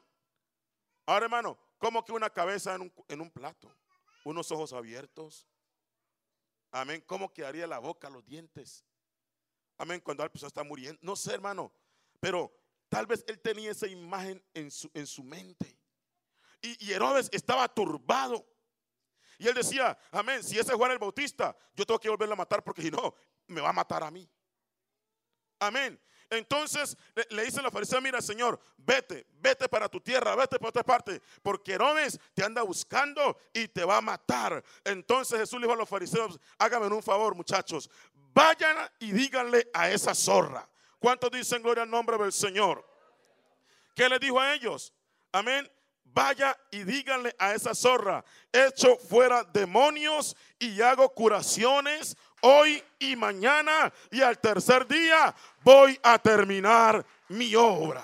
Ahora, 1.06 1.26
hermano, 1.26 1.58
como 1.78 2.04
que 2.04 2.12
una 2.12 2.30
cabeza 2.30 2.76
en 2.76 3.22
un, 3.22 3.30
plato, 3.30 3.76
unos 4.24 4.52
ojos 4.52 4.74
abiertos. 4.74 5.48
Amén. 6.72 7.04
¿Cómo 7.06 7.34
quedaría 7.34 7.68
la 7.68 7.80
boca, 7.80 8.10
los 8.10 8.26
dientes? 8.26 8.86
Amén. 9.78 10.00
Cuando 10.00 10.24
la 10.24 10.30
persona 10.30 10.48
está 10.48 10.64
muriendo. 10.64 11.00
No 11.02 11.16
sé, 11.16 11.34
hermano. 11.34 11.74
Pero 12.20 12.52
tal 12.88 13.06
vez 13.06 13.24
él 13.28 13.40
tenía 13.42 13.72
esa 13.72 13.88
imagen 13.88 14.44
en 14.54 14.72
su, 14.72 14.90
en 14.94 15.06
su 15.06 15.24
mente. 15.24 15.78
Y, 16.62 16.88
y 16.88 16.94
Herodes 16.94 17.30
estaba 17.34 17.68
turbado. 17.68 18.48
Y 19.38 19.48
él 19.48 19.54
decía, 19.54 19.98
amén, 20.12 20.42
si 20.42 20.58
ese 20.58 20.72
es 20.72 20.78
Juan 20.78 20.92
el 20.92 21.00
Bautista, 21.00 21.56
yo 21.76 21.86
tengo 21.86 22.00
que 22.00 22.10
volverlo 22.10 22.34
a 22.34 22.38
matar 22.38 22.64
porque 22.64 22.82
si 22.82 22.92
no, 22.92 23.14
me 23.48 23.60
va 23.60 23.70
a 23.70 23.74
matar 23.74 24.04
a 24.04 24.12
mí. 24.12 24.30
Amén. 25.60 26.00
Entonces 26.34 26.98
le, 27.30 27.46
dice 27.46 27.62
la 27.62 27.70
farisea, 27.70 28.02
mira 28.02 28.22
Señor, 28.22 28.60
vete, 28.78 29.28
vete 29.40 29.70
para 29.70 29.88
tu 29.88 30.02
tierra, 30.02 30.36
vete 30.36 30.58
para 30.58 30.70
otra 30.70 30.84
parte, 30.84 31.22
porque 31.42 31.74
Herodes 31.74 32.20
te 32.34 32.44
anda 32.44 32.64
buscando 32.64 33.38
y 33.54 33.68
te 33.68 33.86
va 33.86 33.98
a 33.98 34.02
matar. 34.02 34.64
Entonces 34.84 35.40
Jesús 35.40 35.60
le 35.60 35.68
dijo 35.68 35.74
a 35.74 35.78
los 35.78 35.90
fariseos, 35.90 36.40
háganme 36.58 36.88
un 36.88 37.04
favor 37.04 37.36
muchachos, 37.36 37.90
vayan 38.34 38.76
y 39.00 39.12
díganle 39.12 39.70
a 39.74 39.90
esa 39.92 40.16
zorra. 40.16 40.68
¿Cuántos 41.00 41.32
dicen 41.32 41.62
gloria 41.62 41.84
al 41.84 41.90
nombre 41.90 42.18
del 42.18 42.34
Señor? 42.34 42.84
¿Qué 43.96 44.10
le 44.10 44.18
dijo 44.18 44.40
a 44.40 44.54
ellos? 44.54 44.94
Amén. 45.32 45.70
Vaya 46.06 46.58
y 46.72 46.84
díganle 46.84 47.36
a 47.40 47.54
esa 47.56 47.74
zorra, 47.74 48.24
echo 48.52 48.98
fuera 48.98 49.44
demonios 49.44 50.36
y 50.60 50.80
hago 50.80 51.10
curaciones 51.10 52.16
hoy 52.44 52.84
y 53.00 53.16
mañana 53.16 53.92
y 54.12 54.22
al 54.22 54.38
tercer 54.38 54.88
día 54.88 55.34
voy 55.62 56.00
a 56.04 56.20
terminar 56.20 57.06
mi 57.30 57.56
obra. 57.56 58.04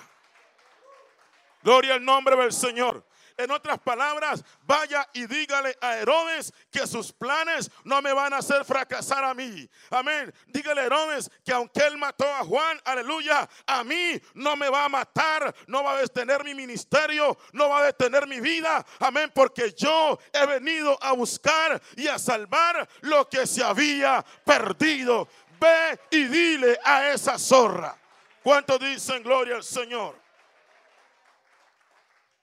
Gloria 1.62 1.94
al 1.94 2.04
nombre 2.04 2.36
del 2.36 2.52
Señor. 2.52 3.04
En 3.40 3.50
otras 3.50 3.78
palabras, 3.78 4.44
vaya 4.64 5.08
y 5.14 5.26
dígale 5.26 5.74
a 5.80 5.96
Herodes 5.96 6.52
que 6.70 6.86
sus 6.86 7.10
planes 7.10 7.70
no 7.84 8.02
me 8.02 8.12
van 8.12 8.34
a 8.34 8.38
hacer 8.38 8.66
fracasar 8.66 9.24
a 9.24 9.32
mí. 9.32 9.66
Amén. 9.88 10.30
Dígale 10.48 10.82
a 10.82 10.84
Herodes 10.84 11.30
que 11.42 11.50
aunque 11.50 11.80
él 11.86 11.96
mató 11.96 12.26
a 12.26 12.44
Juan, 12.44 12.78
aleluya, 12.84 13.48
a 13.66 13.82
mí 13.82 14.20
no 14.34 14.56
me 14.56 14.68
va 14.68 14.84
a 14.84 14.88
matar, 14.90 15.54
no 15.66 15.82
va 15.82 15.92
a 15.92 16.02
detener 16.02 16.44
mi 16.44 16.54
ministerio, 16.54 17.38
no 17.52 17.70
va 17.70 17.78
a 17.78 17.86
detener 17.86 18.26
mi 18.26 18.40
vida. 18.40 18.84
Amén, 18.98 19.32
porque 19.34 19.72
yo 19.72 20.18
he 20.34 20.44
venido 20.44 20.98
a 21.02 21.12
buscar 21.12 21.80
y 21.96 22.08
a 22.08 22.18
salvar 22.18 22.86
lo 23.00 23.26
que 23.26 23.46
se 23.46 23.64
había 23.64 24.22
perdido. 24.44 25.28
Ve 25.58 25.98
y 26.10 26.24
dile 26.24 26.78
a 26.84 27.08
esa 27.08 27.38
zorra. 27.38 27.96
¿Cuántos 28.42 28.78
dicen 28.80 29.22
gloria 29.22 29.56
al 29.56 29.64
Señor? 29.64 30.14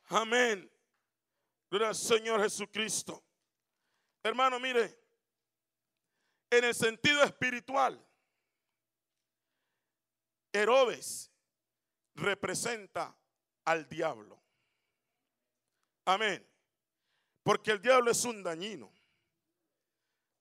Amén. 0.09 0.67
Gracias, 1.69 2.07
Señor 2.07 2.41
Jesucristo. 2.41 3.23
Hermano, 4.23 4.59
mire, 4.59 4.99
en 6.49 6.63
el 6.63 6.73
sentido 6.73 7.23
espiritual, 7.23 8.03
Herodes 10.53 11.31
representa 12.15 13.15
al 13.65 13.87
diablo. 13.87 14.41
Amén. 16.05 16.45
Porque 17.43 17.71
el 17.71 17.81
diablo 17.81 18.11
es 18.11 18.23
un 18.25 18.41
dañino. 18.41 18.91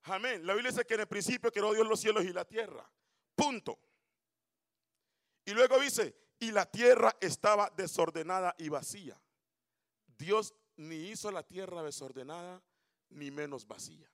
Amén. 0.04 0.46
La 0.46 0.54
Biblia 0.54 0.70
dice 0.70 0.84
que 0.84 0.94
en 0.94 1.00
el 1.00 1.08
principio 1.08 1.50
creó 1.50 1.74
Dios 1.74 1.86
los 1.86 2.00
cielos 2.00 2.24
y 2.24 2.32
la 2.32 2.44
tierra. 2.44 2.88
Punto. 3.34 3.78
Y 5.44 5.52
luego 5.52 5.78
dice, 5.80 6.16
y 6.38 6.52
la 6.52 6.66
tierra 6.66 7.16
estaba 7.20 7.70
desordenada 7.70 8.54
y 8.58 8.68
vacía. 8.68 9.20
Dios 10.06 10.54
ni 10.76 10.96
hizo 11.10 11.30
la 11.30 11.42
tierra 11.42 11.82
desordenada, 11.82 12.62
ni 13.10 13.30
menos 13.30 13.66
vacía. 13.66 14.10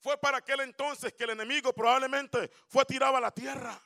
Fue 0.00 0.18
para 0.18 0.38
aquel 0.38 0.60
entonces 0.60 1.14
que 1.14 1.24
el 1.24 1.30
enemigo 1.30 1.72
probablemente 1.72 2.50
fue 2.68 2.84
tirado 2.84 3.16
a 3.16 3.20
la 3.20 3.30
tierra. 3.30 3.80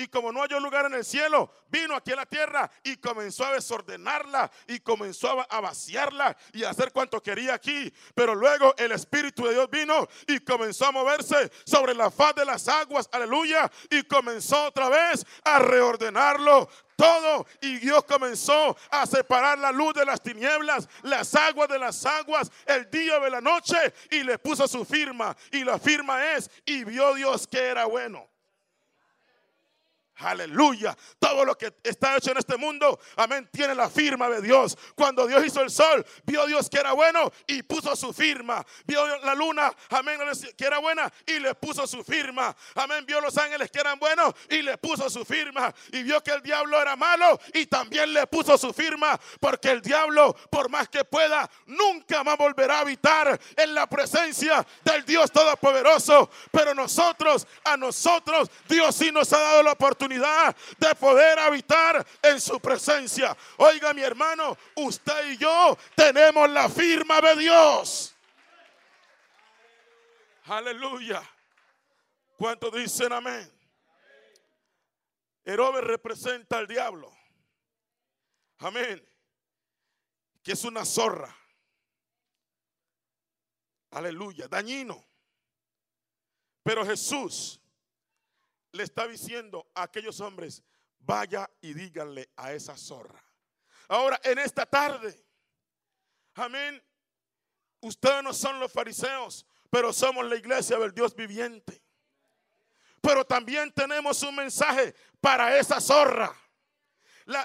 Y 0.00 0.08
como 0.08 0.32
no 0.32 0.40
halló 0.40 0.58
lugar 0.60 0.86
en 0.86 0.94
el 0.94 1.04
cielo, 1.04 1.52
vino 1.68 1.94
aquí 1.94 2.12
a 2.12 2.16
la 2.16 2.24
tierra 2.24 2.70
y 2.82 2.96
comenzó 2.96 3.44
a 3.44 3.52
desordenarla 3.52 4.50
y 4.66 4.80
comenzó 4.80 5.44
a 5.46 5.60
vaciarla 5.60 6.34
y 6.54 6.64
a 6.64 6.70
hacer 6.70 6.90
cuanto 6.90 7.22
quería 7.22 7.52
aquí. 7.52 7.92
Pero 8.14 8.34
luego 8.34 8.74
el 8.78 8.92
Espíritu 8.92 9.44
de 9.44 9.52
Dios 9.52 9.68
vino 9.68 10.08
y 10.26 10.40
comenzó 10.40 10.86
a 10.86 10.92
moverse 10.92 11.52
sobre 11.66 11.92
la 11.92 12.10
faz 12.10 12.34
de 12.34 12.46
las 12.46 12.66
aguas, 12.66 13.10
aleluya, 13.12 13.70
y 13.90 14.02
comenzó 14.04 14.68
otra 14.68 14.88
vez 14.88 15.26
a 15.44 15.58
reordenarlo 15.58 16.66
todo. 16.96 17.46
Y 17.60 17.76
Dios 17.76 18.02
comenzó 18.04 18.74
a 18.90 19.04
separar 19.04 19.58
la 19.58 19.70
luz 19.70 19.92
de 19.92 20.06
las 20.06 20.22
tinieblas, 20.22 20.88
las 21.02 21.34
aguas 21.34 21.68
de 21.68 21.78
las 21.78 22.06
aguas, 22.06 22.50
el 22.64 22.90
día 22.90 23.18
de 23.18 23.28
la 23.28 23.42
noche, 23.42 23.76
y 24.10 24.22
le 24.22 24.38
puso 24.38 24.66
su 24.66 24.82
firma. 24.86 25.36
Y 25.52 25.62
la 25.62 25.78
firma 25.78 26.32
es, 26.32 26.50
y 26.64 26.84
vio 26.84 27.12
Dios 27.14 27.46
que 27.46 27.58
era 27.58 27.84
bueno. 27.84 28.29
Aleluya. 30.20 30.96
Todo 31.18 31.44
lo 31.44 31.56
que 31.56 31.72
está 31.82 32.16
hecho 32.16 32.30
en 32.32 32.38
este 32.38 32.56
mundo, 32.56 33.00
amén, 33.16 33.48
tiene 33.50 33.74
la 33.74 33.88
firma 33.88 34.28
de 34.28 34.42
Dios. 34.42 34.76
Cuando 34.94 35.26
Dios 35.26 35.44
hizo 35.44 35.62
el 35.62 35.70
sol, 35.70 36.04
vio 36.24 36.46
Dios 36.46 36.68
que 36.68 36.78
era 36.78 36.92
bueno 36.92 37.32
y 37.46 37.62
puso 37.62 37.96
su 37.96 38.12
firma. 38.12 38.64
Vio 38.84 39.06
la 39.18 39.34
luna, 39.34 39.72
amén, 39.90 40.18
que 40.56 40.64
era 40.64 40.78
buena 40.78 41.10
y 41.26 41.38
le 41.38 41.54
puso 41.54 41.86
su 41.86 42.04
firma. 42.04 42.54
Amén, 42.74 43.04
vio 43.06 43.20
los 43.20 43.36
ángeles 43.38 43.70
que 43.70 43.80
eran 43.80 43.98
buenos 43.98 44.34
y 44.50 44.62
le 44.62 44.76
puso 44.78 45.08
su 45.08 45.24
firma. 45.24 45.72
Y 45.92 46.02
vio 46.02 46.22
que 46.22 46.32
el 46.32 46.42
diablo 46.42 46.80
era 46.80 46.96
malo 46.96 47.40
y 47.54 47.66
también 47.66 48.12
le 48.12 48.26
puso 48.26 48.58
su 48.58 48.72
firma. 48.72 49.18
Porque 49.40 49.70
el 49.70 49.80
diablo, 49.80 50.34
por 50.50 50.68
más 50.68 50.88
que 50.88 51.04
pueda, 51.04 51.50
nunca 51.66 52.22
más 52.24 52.36
volverá 52.36 52.78
a 52.78 52.80
habitar 52.80 53.40
en 53.56 53.74
la 53.74 53.86
presencia 53.86 54.66
del 54.84 55.04
Dios 55.04 55.30
Todopoderoso. 55.30 56.30
Pero 56.50 56.74
nosotros, 56.74 57.46
a 57.64 57.76
nosotros, 57.76 58.50
Dios 58.68 58.94
sí 58.94 59.10
nos 59.10 59.32
ha 59.32 59.38
dado 59.38 59.62
la 59.62 59.72
oportunidad 59.72 60.09
de 60.18 60.94
poder 60.98 61.38
habitar 61.38 62.04
en 62.22 62.40
su 62.40 62.58
presencia. 62.60 63.36
Oiga 63.58 63.94
mi 63.94 64.02
hermano, 64.02 64.56
usted 64.76 65.30
y 65.30 65.36
yo 65.36 65.76
tenemos 65.94 66.48
la 66.50 66.68
firma 66.68 67.20
de 67.20 67.36
Dios. 67.36 68.14
Aleluya. 70.44 71.22
¿Cuántos 72.36 72.72
dicen 72.72 73.12
amén? 73.12 73.50
Herodes 75.44 75.84
representa 75.84 76.58
al 76.58 76.66
diablo. 76.66 77.14
Amén. 78.58 79.06
Que 80.42 80.52
es 80.52 80.64
una 80.64 80.84
zorra. 80.84 81.34
Aleluya. 83.90 84.48
Dañino. 84.48 85.04
Pero 86.62 86.84
Jesús 86.84 87.59
le 88.72 88.82
está 88.82 89.06
diciendo 89.06 89.66
a 89.74 89.82
aquellos 89.84 90.20
hombres, 90.20 90.62
vaya 91.00 91.50
y 91.60 91.74
díganle 91.74 92.30
a 92.36 92.52
esa 92.52 92.76
zorra. 92.76 93.22
Ahora, 93.88 94.20
en 94.22 94.38
esta 94.38 94.66
tarde, 94.66 95.24
amén, 96.34 96.82
ustedes 97.80 98.22
no 98.22 98.32
son 98.32 98.60
los 98.60 98.72
fariseos, 98.72 99.46
pero 99.70 99.92
somos 99.92 100.24
la 100.26 100.36
iglesia 100.36 100.78
del 100.78 100.92
Dios 100.92 101.14
viviente. 101.14 101.82
Pero 103.00 103.24
también 103.24 103.72
tenemos 103.72 104.22
un 104.22 104.36
mensaje 104.36 104.94
para 105.20 105.58
esa 105.58 105.80
zorra 105.80 106.34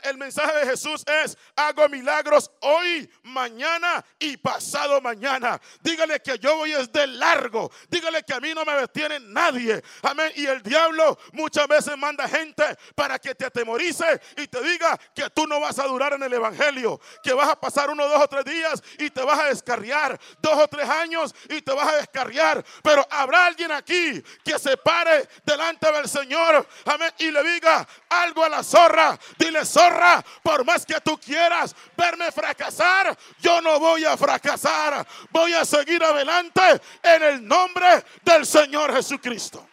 el 0.04 0.18
mensaje 0.18 0.60
de 0.60 0.66
Jesús 0.66 1.04
es, 1.24 1.38
hago 1.56 1.88
milagros 1.90 2.52
hoy, 2.62 3.10
mañana 3.24 4.04
y 4.20 4.38
pasado 4.38 5.02
mañana. 5.02 5.60
Dígale 5.82 6.20
que 6.22 6.38
yo 6.40 6.58
voy 6.58 6.74
es 6.74 6.90
largo. 7.08 7.72
Dígale 7.90 8.24
que 8.24 8.34
a 8.34 8.40
mí 8.40 8.54
no 8.54 8.66
me 8.66 8.74
detiene 8.74 9.20
nadie. 9.20 9.82
Amén. 10.02 10.32
Y 10.36 10.46
el 10.46 10.62
diablo 10.62 11.18
muchas 11.34 11.68
veces 11.68 11.98
manda 11.98 12.28
gente 12.28 12.64
para 12.96 13.20
que 13.20 13.36
te 13.36 13.46
atemorice 13.46 14.22
y 14.38 14.48
te 14.48 14.62
diga 14.62 14.98
que 15.14 15.30
tú 15.30 15.48
no 15.48 15.60
vas 15.60 15.80
a 15.80 15.84
durar 15.88 16.14
en 16.14 16.24
el 16.24 16.34
evangelio. 16.34 17.00
Que 17.24 17.34
vas 17.34 17.50
a 17.50 17.60
pasar 17.60 17.90
uno, 17.90 18.08
dos 18.08 18.22
o 18.22 18.28
tres 18.28 18.46
días 18.46 18.82
y 19.00 19.10
te 19.10 19.22
vas 19.24 19.40
a 19.40 19.46
descarriar. 19.46 20.20
Dos 20.40 20.58
o 20.58 20.68
tres 20.68 20.90
años 20.90 21.34
y 21.50 21.62
te 21.62 21.74
vas 21.74 21.88
a 21.88 21.98
descarriar. 21.98 22.64
Pero 22.84 23.06
habrá 23.10 23.46
alguien 23.46 23.72
aquí 23.72 24.24
que 24.44 24.60
se 24.60 24.78
pare 24.78 25.28
delante 25.46 25.92
del 25.92 26.08
Señor. 26.08 26.68
Amén. 26.86 27.12
Y 27.20 27.32
le 27.32 27.44
diga 27.44 27.88
algo 28.10 28.44
a 28.44 28.50
la 28.50 28.64
zorra. 28.64 29.18
Dile, 29.38 29.66
zorra, 29.76 30.24
por 30.42 30.64
más 30.64 30.86
que 30.86 31.02
tú 31.02 31.20
quieras 31.20 31.76
verme 31.98 32.32
fracasar, 32.32 33.18
yo 33.40 33.60
no 33.62 33.78
voy 33.80 34.06
a 34.06 34.16
fracasar. 34.16 35.06
Voy 35.32 35.54
a 35.54 35.66
seguir 35.66 36.02
adelante 36.02 36.62
en 37.04 37.24
el 37.24 37.48
nombre 37.48 38.06
del 38.24 38.46
Señor 38.46 38.96
Jesucristo. 38.96 39.68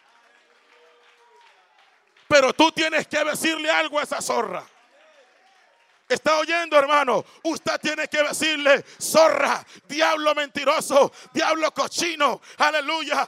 Pero 2.27 2.51
tú 2.53 2.71
tienes 2.71 3.07
que 3.07 3.23
decirle 3.23 3.69
algo 3.69 3.99
a 3.99 4.03
esa 4.03 4.21
zorra. 4.21 4.65
¿Está 6.09 6.37
oyendo, 6.37 6.77
hermano? 6.77 7.23
Usted 7.43 7.79
tiene 7.79 8.07
que 8.09 8.21
decirle, 8.23 8.83
zorra, 8.99 9.65
diablo 9.87 10.35
mentiroso, 10.35 11.13
diablo 11.31 11.73
cochino. 11.73 12.41
Aleluya. 12.57 13.27